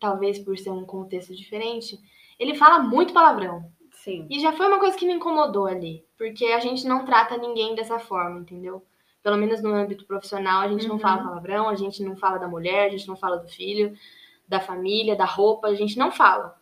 talvez 0.00 0.38
por 0.38 0.56
ser 0.56 0.70
um 0.70 0.84
contexto 0.84 1.34
diferente, 1.34 1.98
ele 2.38 2.54
fala 2.54 2.78
muito 2.78 3.12
palavrão. 3.12 3.70
Sim. 3.92 4.26
E 4.30 4.38
já 4.40 4.52
foi 4.52 4.68
uma 4.68 4.78
coisa 4.78 4.96
que 4.96 5.06
me 5.06 5.14
incomodou 5.14 5.66
ali, 5.66 6.04
porque 6.16 6.46
a 6.46 6.60
gente 6.60 6.86
não 6.86 7.04
trata 7.04 7.36
ninguém 7.36 7.74
dessa 7.74 7.98
forma, 7.98 8.40
entendeu? 8.40 8.84
Pelo 9.22 9.36
menos 9.36 9.60
no 9.60 9.74
âmbito 9.74 10.06
profissional, 10.06 10.60
a 10.62 10.68
gente 10.68 10.84
Uhum. 10.84 10.90
não 10.90 10.98
fala 10.98 11.22
palavrão, 11.24 11.68
a 11.68 11.74
gente 11.74 12.02
não 12.02 12.16
fala 12.16 12.38
da 12.38 12.46
mulher, 12.46 12.86
a 12.86 12.90
gente 12.90 13.08
não 13.08 13.16
fala 13.16 13.36
do 13.38 13.48
filho, 13.48 13.98
da 14.46 14.60
família, 14.60 15.16
da 15.16 15.24
roupa, 15.24 15.66
a 15.66 15.74
gente 15.74 15.98
não 15.98 16.12
fala. 16.12 16.56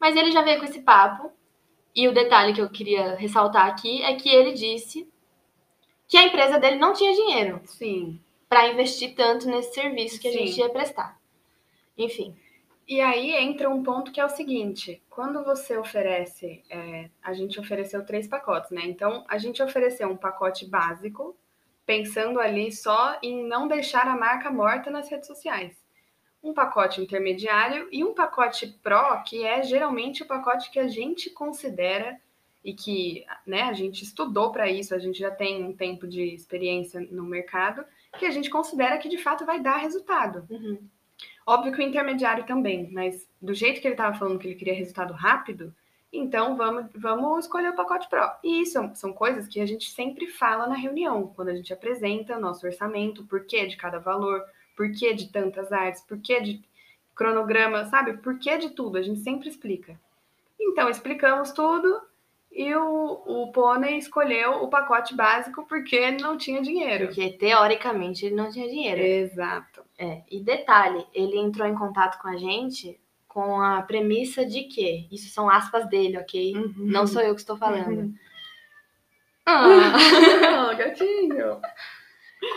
Mas 0.00 0.16
ele 0.16 0.30
já 0.30 0.42
veio 0.42 0.58
com 0.58 0.64
esse 0.64 0.80
papo, 0.80 1.30
e 1.94 2.08
o 2.08 2.14
detalhe 2.14 2.54
que 2.54 2.60
eu 2.60 2.70
queria 2.70 3.14
ressaltar 3.16 3.66
aqui 3.66 4.02
é 4.02 4.14
que 4.14 4.28
ele 4.28 4.52
disse 4.52 5.08
que 6.08 6.16
a 6.16 6.24
empresa 6.24 6.58
dele 6.58 6.76
não 6.76 6.92
tinha 6.92 7.12
dinheiro 7.12 7.60
Sim. 7.64 8.20
para 8.48 8.68
investir 8.68 9.14
tanto 9.14 9.46
nesse 9.46 9.74
serviço 9.74 10.20
que 10.20 10.28
a 10.28 10.32
Sim. 10.32 10.46
gente 10.46 10.58
ia 10.58 10.70
prestar. 10.70 11.20
Enfim, 11.98 12.34
E 12.88 13.00
aí 13.00 13.32
entra 13.36 13.70
um 13.70 13.82
ponto 13.82 14.10
que 14.10 14.20
é 14.20 14.24
o 14.24 14.28
seguinte: 14.28 15.02
quando 15.08 15.44
você 15.44 15.76
oferece, 15.76 16.62
é, 16.70 17.10
a 17.22 17.32
gente 17.32 17.60
ofereceu 17.60 18.04
três 18.04 18.26
pacotes, 18.26 18.70
né? 18.70 18.82
Então 18.84 19.24
a 19.28 19.38
gente 19.38 19.62
ofereceu 19.62 20.08
um 20.08 20.16
pacote 20.16 20.66
básico, 20.66 21.36
pensando 21.86 22.40
ali 22.40 22.72
só 22.72 23.18
em 23.22 23.46
não 23.46 23.68
deixar 23.68 24.08
a 24.08 24.16
marca 24.16 24.50
morta 24.50 24.90
nas 24.90 25.08
redes 25.08 25.28
sociais. 25.28 25.79
Um 26.42 26.54
pacote 26.54 27.00
intermediário 27.00 27.88
e 27.92 28.02
um 28.02 28.14
pacote 28.14 28.66
pro, 28.82 29.22
que 29.24 29.44
é 29.44 29.62
geralmente 29.62 30.22
o 30.22 30.26
pacote 30.26 30.70
que 30.70 30.78
a 30.78 30.88
gente 30.88 31.30
considera 31.30 32.18
e 32.64 32.74
que 32.74 33.24
né, 33.46 33.62
a 33.62 33.72
gente 33.72 34.02
estudou 34.04 34.52
para 34.52 34.70
isso, 34.70 34.94
a 34.94 34.98
gente 34.98 35.18
já 35.18 35.30
tem 35.30 35.64
um 35.64 35.74
tempo 35.74 36.06
de 36.06 36.22
experiência 36.34 37.00
no 37.10 37.24
mercado, 37.24 37.84
que 38.18 38.26
a 38.26 38.30
gente 38.30 38.50
considera 38.50 38.98
que 38.98 39.08
de 39.08 39.18
fato 39.18 39.46
vai 39.46 39.60
dar 39.60 39.76
resultado. 39.76 40.46
uhum, 40.50 40.78
Óbvio 41.46 41.72
que 41.72 41.80
o 41.80 41.86
intermediário 41.86 42.44
também, 42.44 42.90
mas 42.92 43.28
do 43.40 43.54
jeito 43.54 43.80
que 43.80 43.86
ele 43.86 43.94
estava 43.94 44.16
falando 44.16 44.38
que 44.38 44.46
ele 44.46 44.54
queria 44.54 44.74
resultado 44.74 45.12
rápido, 45.12 45.74
então 46.12 46.56
vamos, 46.56 46.86
vamos 46.94 47.44
escolher 47.44 47.70
o 47.70 47.76
pacote 47.76 48.08
Pro. 48.08 48.30
E 48.42 48.62
isso 48.62 48.72
são, 48.72 48.94
são 48.94 49.12
coisas 49.12 49.46
que 49.46 49.60
a 49.60 49.66
gente 49.66 49.90
sempre 49.90 50.26
fala 50.26 50.66
na 50.66 50.74
reunião, 50.74 51.32
quando 51.34 51.48
a 51.48 51.54
gente 51.54 51.72
apresenta 51.72 52.38
nosso 52.38 52.66
orçamento, 52.66 53.24
por 53.24 53.46
que 53.46 53.66
de 53.66 53.76
cada 53.76 53.98
valor, 53.98 54.44
por 54.76 54.90
que 54.92 55.12
de 55.14 55.28
tantas 55.30 55.72
artes, 55.72 56.02
por 56.02 56.18
que 56.18 56.40
de 56.40 56.62
cronograma, 57.14 57.84
sabe? 57.86 58.14
Por 58.18 58.38
que 58.38 58.56
de 58.58 58.70
tudo, 58.70 58.96
a 58.96 59.02
gente 59.02 59.20
sempre 59.20 59.48
explica. 59.48 59.98
Então, 60.58 60.88
explicamos 60.88 61.52
tudo 61.52 62.00
e 62.52 62.74
o, 62.74 63.22
o 63.26 63.52
Pônei 63.52 63.96
escolheu 63.96 64.62
o 64.62 64.68
pacote 64.68 65.14
básico 65.14 65.64
porque 65.66 66.10
não 66.12 66.36
tinha 66.36 66.60
dinheiro. 66.60 67.06
porque 67.06 67.30
teoricamente 67.30 68.26
ele 68.26 68.34
não 68.34 68.50
tinha 68.50 68.68
dinheiro. 68.68 69.00
Exato. 69.00 69.82
É, 69.98 70.22
e 70.30 70.40
detalhe, 70.40 71.06
ele 71.14 71.38
entrou 71.38 71.66
em 71.68 71.74
contato 71.74 72.20
com 72.20 72.28
a 72.28 72.36
gente 72.36 72.98
com 73.28 73.60
a 73.62 73.80
premissa 73.82 74.44
de 74.44 74.64
que, 74.64 75.06
isso 75.12 75.28
são 75.32 75.48
aspas 75.48 75.88
dele, 75.88 76.18
ok? 76.18 76.56
Uhum. 76.56 76.74
Não 76.78 77.06
sou 77.06 77.22
eu 77.22 77.32
que 77.32 77.40
estou 77.40 77.56
falando. 77.56 78.00
Uhum. 78.00 78.14
Ah, 79.46 79.92
Ah, 80.70 80.74
gatinho. 80.74 81.60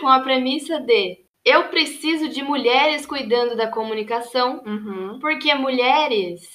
com 0.00 0.08
a 0.08 0.18
premissa 0.20 0.80
de 0.80 1.23
eu 1.44 1.68
preciso 1.68 2.28
de 2.28 2.42
mulheres 2.42 3.04
cuidando 3.06 3.56
da 3.56 3.68
comunicação, 3.68 4.62
Uhum. 4.64 5.18
porque 5.20 5.54
mulheres 5.54 6.48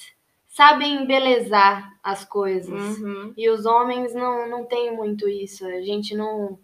sabem 0.48 1.02
embelezar 1.02 1.90
as 2.02 2.24
coisas. 2.24 2.98
Uhum. 2.98 3.32
E 3.36 3.48
os 3.48 3.64
homens 3.66 4.12
não, 4.14 4.48
não 4.48 4.64
tem 4.64 4.94
muito 4.94 5.28
isso. 5.28 5.64
A 5.66 5.80
gente 5.80 6.14
não, 6.14 6.58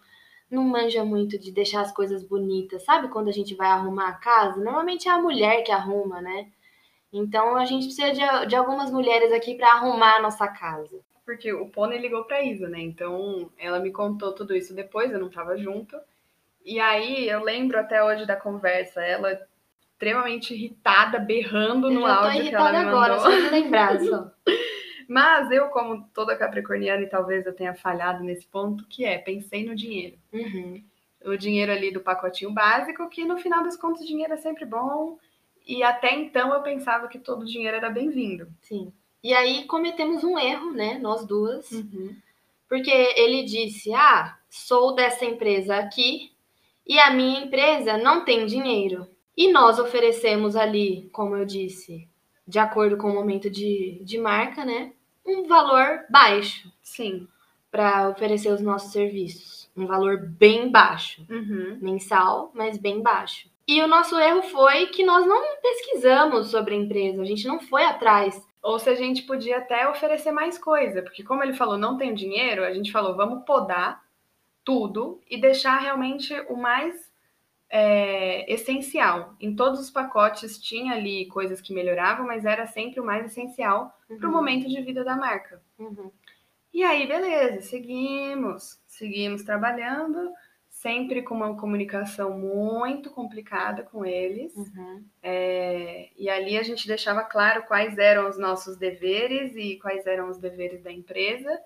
não 0.51 0.65
manja 0.65 1.05
muito 1.05 1.39
de 1.39 1.53
deixar 1.53 1.83
as 1.83 1.93
coisas 1.93 2.25
bonitas. 2.25 2.85
Sabe 2.85 3.09
quando 3.09 3.29
a 3.29 3.33
gente 3.33 3.55
vai 3.55 3.69
arrumar 3.69 4.09
a 4.09 4.15
casa? 4.15 4.63
Normalmente 4.63 5.09
é 5.09 5.13
a 5.13 5.21
mulher 5.21 5.63
que 5.63 5.71
arruma, 5.71 6.21
né? 6.21 6.49
Então 7.13 7.57
a 7.57 7.65
gente 7.65 7.87
precisa 7.87 8.13
de, 8.13 8.47
de 8.49 8.57
algumas 8.57 8.91
mulheres 8.91 9.33
aqui 9.33 9.55
para 9.55 9.73
arrumar 9.73 10.17
a 10.17 10.23
nossa 10.23 10.47
casa. 10.49 10.99
Porque 11.25 11.53
o 11.53 11.69
Pônei 11.69 11.99
ligou 11.99 12.25
pra 12.25 12.43
Isa, 12.43 12.69
né? 12.69 12.81
Então 12.81 13.51
ela 13.57 13.79
me 13.79 13.93
contou 13.93 14.33
tudo 14.35 14.55
isso 14.55 14.75
depois, 14.75 15.11
eu 15.13 15.19
não 15.21 15.31
tava 15.31 15.57
junto. 15.57 15.97
E 16.67 16.81
aí 16.81 17.29
eu 17.29 17.45
lembro 17.45 17.79
até 17.79 18.03
hoje 18.03 18.27
da 18.27 18.35
conversa, 18.35 19.01
ela 19.01 19.41
extremamente 19.93 20.53
irritada, 20.53 21.21
berrando 21.21 21.87
Eu 21.87 21.93
no 21.93 22.05
áudio 22.05 22.33
que 22.33 22.37
ela 22.37 22.43
irritada 22.43 22.79
me 22.81 22.89
agora, 22.89 23.17
mandou. 23.17 23.31
só 23.31 23.39
de 23.39 23.51
lembrar. 23.51 24.01
Só. 24.03 24.33
Mas 25.09 25.49
eu, 25.53 25.69
como 25.69 26.09
toda 26.13 26.37
capricorniana, 26.37 27.05
e 27.05 27.09
talvez 27.09 27.47
eu 27.47 27.55
tenha 27.55 27.73
falhado 27.73 28.25
nesse 28.25 28.45
ponto, 28.49 28.85
que 28.89 29.05
é, 29.05 29.17
pensei 29.17 29.65
no 29.65 29.77
dinheiro. 29.77 30.19
Uhum. 30.33 30.83
O 31.25 31.37
dinheiro 31.37 31.71
ali 31.71 31.93
do 31.93 32.01
pacotinho 32.01 32.53
básico, 32.53 33.09
que 33.09 33.25
no 33.25 33.39
final 33.39 33.63
das 33.63 33.77
contas 33.77 34.03
o 34.03 34.07
dinheiro 34.07 34.35
é 34.35 34.37
sempre 34.37 34.65
bom. 34.65 35.17
E 35.65 35.85
até 35.85 36.13
então 36.15 36.53
eu 36.53 36.63
pensava 36.63 37.07
que 37.07 37.21
todo 37.21 37.47
dinheiro 37.47 37.77
era 37.77 37.89
bem-vindo. 37.89 38.49
Sim. 38.61 38.93
E 39.23 39.33
aí 39.33 39.65
cometemos 39.67 40.25
um 40.25 40.37
erro, 40.37 40.73
né? 40.73 40.99
Nós 40.99 41.25
duas. 41.25 41.71
Uhum. 41.71 42.17
Porque 42.69 42.91
ele 42.91 43.45
disse: 43.45 43.95
Ah, 43.95 44.37
sou 44.51 44.95
dessa 44.95 45.25
empresa 45.25 45.77
aqui 45.77 46.36
e 46.87 46.99
a 46.99 47.11
minha 47.11 47.41
empresa 47.41 47.97
não 47.99 48.25
tem 48.25 48.47
dinheiro. 48.47 49.07
E 49.37 49.51
nós 49.53 49.79
oferecemos 49.79 50.57
ali, 50.57 51.09
como 51.13 51.37
eu 51.37 51.45
disse, 51.45 52.09
de 52.47 52.59
acordo 52.59 52.97
com 52.97 53.11
o 53.11 53.15
momento 53.15 53.51
de, 53.51 54.01
de 54.03 54.19
marca, 54.19 54.65
né? 54.65 54.93
Um 55.27 55.47
valor 55.47 56.05
baixo 56.09 56.71
Sim. 56.83 57.27
para 57.71 58.09
oferecer 58.09 58.51
os 58.53 58.61
nossos 58.61 58.93
serviços. 58.93 59.69
Um 59.77 59.87
valor 59.87 60.19
bem 60.27 60.71
baixo, 60.71 61.27
Uhum. 61.29 61.79
mensal, 61.83 62.51
mas 62.55 62.79
bem 62.79 63.03
baixo. 63.03 63.51
E 63.69 63.83
o 63.83 63.89
nosso 63.89 64.17
erro 64.17 64.43
foi 64.45 64.87
que 64.87 65.05
nós 65.05 65.27
não 65.27 65.43
pesquisamos 65.61 66.49
sobre 66.51 66.75
a 66.75 66.79
empresa, 66.79 67.21
a 67.21 67.25
gente 67.27 67.47
não 67.49 67.59
foi 67.61 67.85
atrás. 67.85 68.41
Ou 68.63 68.79
se 68.79 68.89
a 68.89 68.95
gente 68.95 69.23
podia 69.25 69.59
até 69.59 69.89
oferecer 69.89 70.31
mais 70.33 70.57
coisa, 70.57 71.03
porque 71.03 71.23
como 71.25 71.43
ele 71.43 71.53
falou, 71.53 71.77
não 71.77 71.97
tem 71.97 72.15
dinheiro, 72.15 72.65
a 72.65 72.73
gente 72.73 72.91
falou, 72.93 73.17
vamos 73.17 73.45
podar 73.45 74.01
tudo 74.67 75.23
e 75.31 75.41
deixar 75.41 75.79
realmente 75.79 76.35
o 76.49 76.57
mais 76.57 77.11
é, 77.71 78.53
essencial. 78.53 79.37
Em 79.41 79.55
todos 79.55 79.79
os 79.79 79.91
pacotes 79.91 80.59
tinha 80.59 80.95
ali 80.95 81.27
coisas 81.27 81.61
que 81.61 81.73
melhoravam, 81.73 82.27
mas 82.27 82.45
era 82.45 82.67
sempre 82.67 83.01
o 83.01 83.05
mais 83.05 83.25
essencial 83.25 83.97
para 84.19 84.29
o 84.29 84.33
momento 84.33 84.69
de 84.69 84.83
vida 84.83 85.05
da 85.05 85.17
marca. 85.17 85.63
Uhum. 85.79 86.11
E 86.75 86.83
aí, 86.83 87.07
beleza, 87.07 87.63
seguimos, 87.63 88.79
seguimos 88.87 89.45
trabalhando, 89.45 90.33
sempre 90.69 91.23
com 91.23 91.35
uma 91.35 91.57
comunicação 91.57 92.37
muito 92.37 93.09
complicada 93.11 93.85
com 93.85 94.05
eles. 94.05 94.55
Uhum. 94.55 95.05
É, 95.23 96.11
e 96.17 96.29
ali 96.29 96.59
a 96.59 96.63
gente 96.65 96.89
deixava 96.89 97.23
claro 97.23 97.63
quais 97.63 97.97
eram 97.99 98.29
os 98.29 98.37
nossos 98.37 98.77
deveres 98.77 99.55
e 99.55 99.77
quais 99.77 100.07
eram 100.07 100.29
os 100.29 100.39
deveres 100.39 100.83
da 100.83 100.93
empresa. 100.93 101.57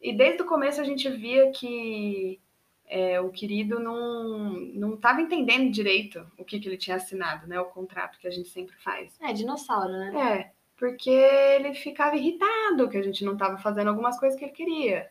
E 0.00 0.12
desde 0.12 0.42
o 0.42 0.46
começo 0.46 0.80
a 0.80 0.84
gente 0.84 1.08
via 1.10 1.50
que 1.50 2.40
é, 2.86 3.20
o 3.20 3.30
querido 3.30 3.78
não 3.78 4.94
estava 4.94 5.20
entendendo 5.20 5.70
direito 5.70 6.26
o 6.36 6.44
que, 6.44 6.58
que 6.58 6.68
ele 6.68 6.76
tinha 6.76 6.96
assinado, 6.96 7.46
né? 7.46 7.60
O 7.60 7.66
contrato 7.66 8.18
que 8.18 8.26
a 8.26 8.30
gente 8.30 8.48
sempre 8.48 8.74
faz. 8.76 9.16
É 9.20 9.32
dinossauro, 9.32 9.92
né? 9.92 10.12
É, 10.32 10.50
porque 10.76 11.10
ele 11.10 11.74
ficava 11.74 12.16
irritado 12.16 12.88
que 12.88 12.96
a 12.96 13.02
gente 13.02 13.24
não 13.24 13.34
estava 13.34 13.58
fazendo 13.58 13.88
algumas 13.88 14.18
coisas 14.18 14.38
que 14.38 14.46
ele 14.46 14.52
queria. 14.52 15.08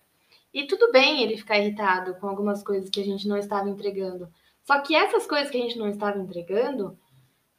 E 0.53 0.65
tudo 0.65 0.91
bem 0.91 1.21
ele 1.21 1.37
ficar 1.37 1.59
irritado 1.59 2.15
com 2.15 2.27
algumas 2.27 2.63
coisas 2.63 2.89
que 2.89 2.99
a 2.99 3.05
gente 3.05 3.27
não 3.27 3.37
estava 3.37 3.69
entregando. 3.69 4.27
Só 4.63 4.79
que 4.81 4.95
essas 4.95 5.25
coisas 5.25 5.49
que 5.49 5.57
a 5.57 5.61
gente 5.61 5.77
não 5.77 5.87
estava 5.87 6.17
entregando, 6.17 6.97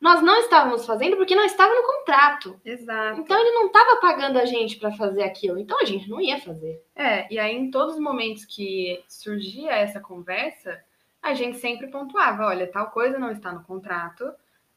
nós 0.01 0.23
não 0.23 0.39
estávamos 0.41 0.87
fazendo 0.87 1.17
porque 1.17 1.35
não 1.35 1.45
estava 1.45 1.75
no 1.75 1.83
contrato. 1.83 2.61
Exato. 2.65 3.21
Então 3.21 3.39
ele 3.39 3.51
não 3.53 3.67
estava 3.67 3.97
pagando 4.01 4.39
a 4.39 4.45
gente 4.47 4.77
para 4.77 4.93
fazer 4.93 5.23
aquilo. 5.23 5.59
Então 5.59 5.79
a 5.81 5.85
gente 5.85 6.09
não 6.09 6.21
ia 6.21 6.39
fazer. 6.41 6.83
É, 6.97 7.33
e 7.33 7.39
aí 7.39 7.55
em 7.55 7.71
todos 7.71 7.95
os 7.97 8.01
momentos 8.01 8.45
que 8.45 9.03
surgia 9.09 9.73
essa 9.73 10.01
conversa, 10.01 10.83
a 11.23 11.35
gente 11.35 11.59
sempre 11.59 11.89
pontuava, 11.89 12.47
olha, 12.47 12.67
tal 12.67 12.91
coisa 12.91 13.19
não 13.19 13.31
está 13.31 13.53
no 13.53 13.63
contrato. 13.65 14.25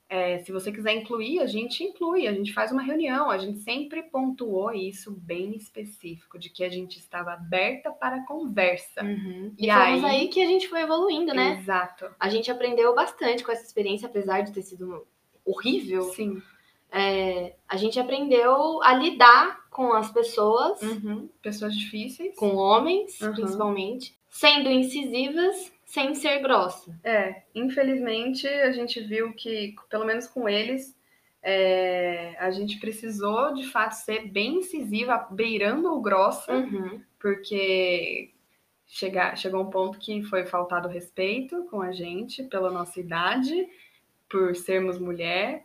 É, 0.10 0.38
se 0.40 0.52
você 0.52 0.72
quiser 0.72 0.94
incluir, 0.94 1.40
a 1.40 1.48
gente 1.48 1.84
inclui, 1.84 2.28
a 2.28 2.34
gente 2.34 2.54
faz 2.54 2.72
uma 2.72 2.84
reunião, 2.84 3.32
a 3.32 3.38
gente 3.40 3.60
sempre 3.60 4.04
pontuou 4.04 4.72
isso 4.72 5.10
bem 5.10 5.56
específico, 5.56 6.38
de 6.38 6.52
que 6.52 6.64
a 6.64 6.70
gente 6.70 7.00
estava 7.00 7.32
aberta 7.34 7.90
para 7.90 8.24
conversa. 8.26 9.02
E, 9.02 9.66
E 9.66 9.72
fomos 9.72 10.04
aí- 10.04 10.06
aí 10.06 10.28
que 10.28 10.44
a 10.44 10.46
gente 10.46 10.68
foi 10.68 10.82
evoluindo, 10.82 11.34
né? 11.34 11.58
Exato. 11.60 12.12
A 12.20 12.30
gente 12.30 12.52
aprendeu 12.52 12.94
bastante 12.94 13.44
com 13.44 13.52
essa 13.52 13.64
experiência, 13.66 14.08
apesar 14.08 14.42
de 14.42 14.52
ter 14.52 14.62
sido 14.62 15.08
horrível. 15.46 16.04
Sim. 16.04 16.42
É, 16.92 17.56
a 17.68 17.76
gente 17.76 18.00
aprendeu 18.00 18.82
a 18.84 18.94
lidar 18.94 19.68
com 19.70 19.94
as 19.94 20.12
pessoas, 20.12 20.82
Uhum. 20.82 21.28
Pessoas 21.42 21.76
difíceis. 21.76 22.36
com 22.36 22.56
homens, 22.56 23.20
Uhum. 23.22 23.34
principalmente, 23.34 24.16
sendo 24.30 24.70
incisivas, 24.70 25.74
sem 25.86 26.14
ser 26.14 26.40
grossa. 26.40 26.96
É, 27.04 27.44
infelizmente 27.56 28.48
a 28.48 28.72
gente 28.72 29.00
viu 29.02 29.34
que, 29.34 29.76
pelo 29.90 30.06
menos 30.06 30.28
com 30.28 30.48
eles, 30.48 30.96
é, 31.42 32.36
a 32.40 32.52
gente 32.52 32.80
precisou 32.80 33.54
de 33.54 33.66
fato 33.68 33.94
ser 33.94 34.28
bem 34.28 34.60
incisiva, 34.60 35.28
beirando 35.32 35.92
o 35.92 36.02
grossa, 36.02 36.54
Uhum. 36.54 37.02
porque 37.20 38.32
chega, 38.86 39.36
chegou 39.36 39.62
um 39.62 39.70
ponto 39.70 39.98
que 40.00 40.22
foi 40.24 40.46
faltado 40.46 40.88
respeito 40.88 41.64
com 41.72 41.82
a 41.82 41.92
gente 41.92 42.44
pela 42.44 42.70
nossa 42.72 43.00
idade, 43.00 43.68
por 44.34 44.56
sermos 44.56 44.98
mulher. 44.98 45.64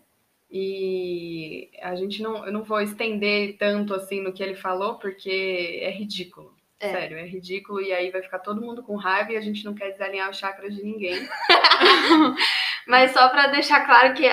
E 0.51 1.71
a 1.81 1.95
gente 1.95 2.23
não, 2.23 2.45
eu 2.45 2.53
não 2.53 2.63
vou 2.63 2.81
estender 2.83 3.57
tanto 3.57 3.95
assim 3.95 4.21
no 4.21 4.33
que 4.33 4.43
ele 4.43 4.55
falou, 4.55 4.99
porque 4.99 5.81
é 5.83 5.91
ridículo. 5.91 6.55
É. 6.79 6.91
Sério, 6.91 7.19
é 7.19 7.27
ridículo. 7.27 7.81
E 7.81 7.93
aí 7.93 8.11
vai 8.11 8.23
ficar 8.23 8.41
todo 8.41 8.61
mundo 8.61 8.83
com 8.83 8.95
raiva 8.95 9.33
e 9.33 9.37
a 9.37 9.41
gente 9.41 9.65
não 9.65 9.75
quer 9.75 9.91
desalinhar 9.93 10.29
os 10.29 10.39
chakras 10.39 10.75
de 10.75 10.83
ninguém. 10.83 11.19
Mas 12.87 13.13
só 13.13 13.29
pra 13.31 13.47
deixar 13.47 13.85
claro 13.87 14.15
que 14.15 14.27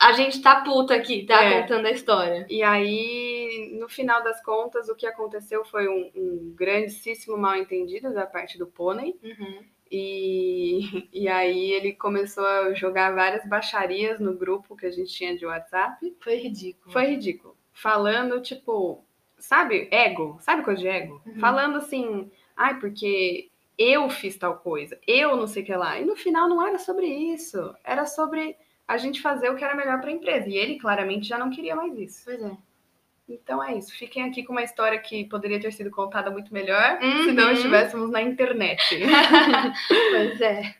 a 0.00 0.12
gente 0.12 0.40
tá 0.42 0.60
puta 0.60 0.94
aqui, 0.94 1.24
tá? 1.24 1.42
É. 1.42 1.62
Contando 1.62 1.86
a 1.86 1.90
história. 1.90 2.46
E 2.48 2.62
aí, 2.62 3.76
no 3.78 3.88
final 3.88 4.22
das 4.22 4.42
contas, 4.42 4.88
o 4.88 4.94
que 4.94 5.06
aconteceu 5.06 5.64
foi 5.64 5.88
um, 5.88 6.10
um 6.14 6.54
grandíssimo 6.54 7.36
mal 7.36 7.56
entendido 7.56 8.12
da 8.12 8.26
parte 8.26 8.58
do 8.58 8.66
pônei. 8.66 9.18
Uhum. 9.22 9.64
E, 9.90 11.08
e 11.12 11.28
aí 11.28 11.72
ele 11.72 11.92
começou 11.92 12.44
a 12.44 12.74
jogar 12.74 13.14
várias 13.14 13.46
baixarias 13.46 14.20
no 14.20 14.34
grupo 14.34 14.76
que 14.76 14.86
a 14.86 14.90
gente 14.90 15.12
tinha 15.12 15.36
de 15.36 15.46
WhatsApp. 15.46 16.16
Foi 16.20 16.36
ridículo. 16.36 16.92
Foi 16.92 17.06
ridículo. 17.06 17.56
Falando, 17.72 18.40
tipo, 18.40 19.04
sabe, 19.38 19.88
ego? 19.90 20.36
Sabe 20.40 20.62
coisa 20.62 20.80
de 20.80 20.88
ego? 20.88 21.22
Uhum. 21.24 21.38
Falando 21.38 21.76
assim, 21.78 22.30
ai, 22.56 22.78
porque 22.78 23.50
eu 23.78 24.10
fiz 24.10 24.36
tal 24.36 24.58
coisa, 24.58 24.98
eu 25.06 25.36
não 25.36 25.46
sei 25.46 25.62
o 25.62 25.66
que 25.66 25.74
lá. 25.74 26.00
E 26.00 26.04
no 26.04 26.16
final 26.16 26.48
não 26.48 26.66
era 26.66 26.78
sobre 26.78 27.06
isso. 27.06 27.74
Era 27.84 28.04
sobre 28.04 28.56
a 28.86 28.96
gente 28.96 29.20
fazer 29.20 29.50
o 29.50 29.56
que 29.56 29.64
era 29.64 29.76
melhor 29.76 30.00
para 30.00 30.10
a 30.10 30.12
empresa. 30.12 30.48
E 30.48 30.56
ele 30.56 30.78
claramente 30.78 31.28
já 31.28 31.38
não 31.38 31.50
queria 31.50 31.76
mais 31.76 31.96
isso. 31.98 32.22
Pois 32.24 32.42
é. 32.42 32.56
Então 33.28 33.62
é 33.62 33.76
isso. 33.76 33.92
Fiquem 33.96 34.24
aqui 34.24 34.42
com 34.42 34.52
uma 34.52 34.62
história 34.62 34.98
que 34.98 35.24
poderia 35.26 35.60
ter 35.60 35.70
sido 35.72 35.90
contada 35.90 36.30
muito 36.30 36.52
melhor 36.52 36.98
Uhum. 37.02 37.24
se 37.24 37.32
não 37.32 37.50
estivéssemos 37.52 38.10
na 38.10 38.22
internet. 38.22 38.82
Pois 40.10 40.40
é. 40.40 40.74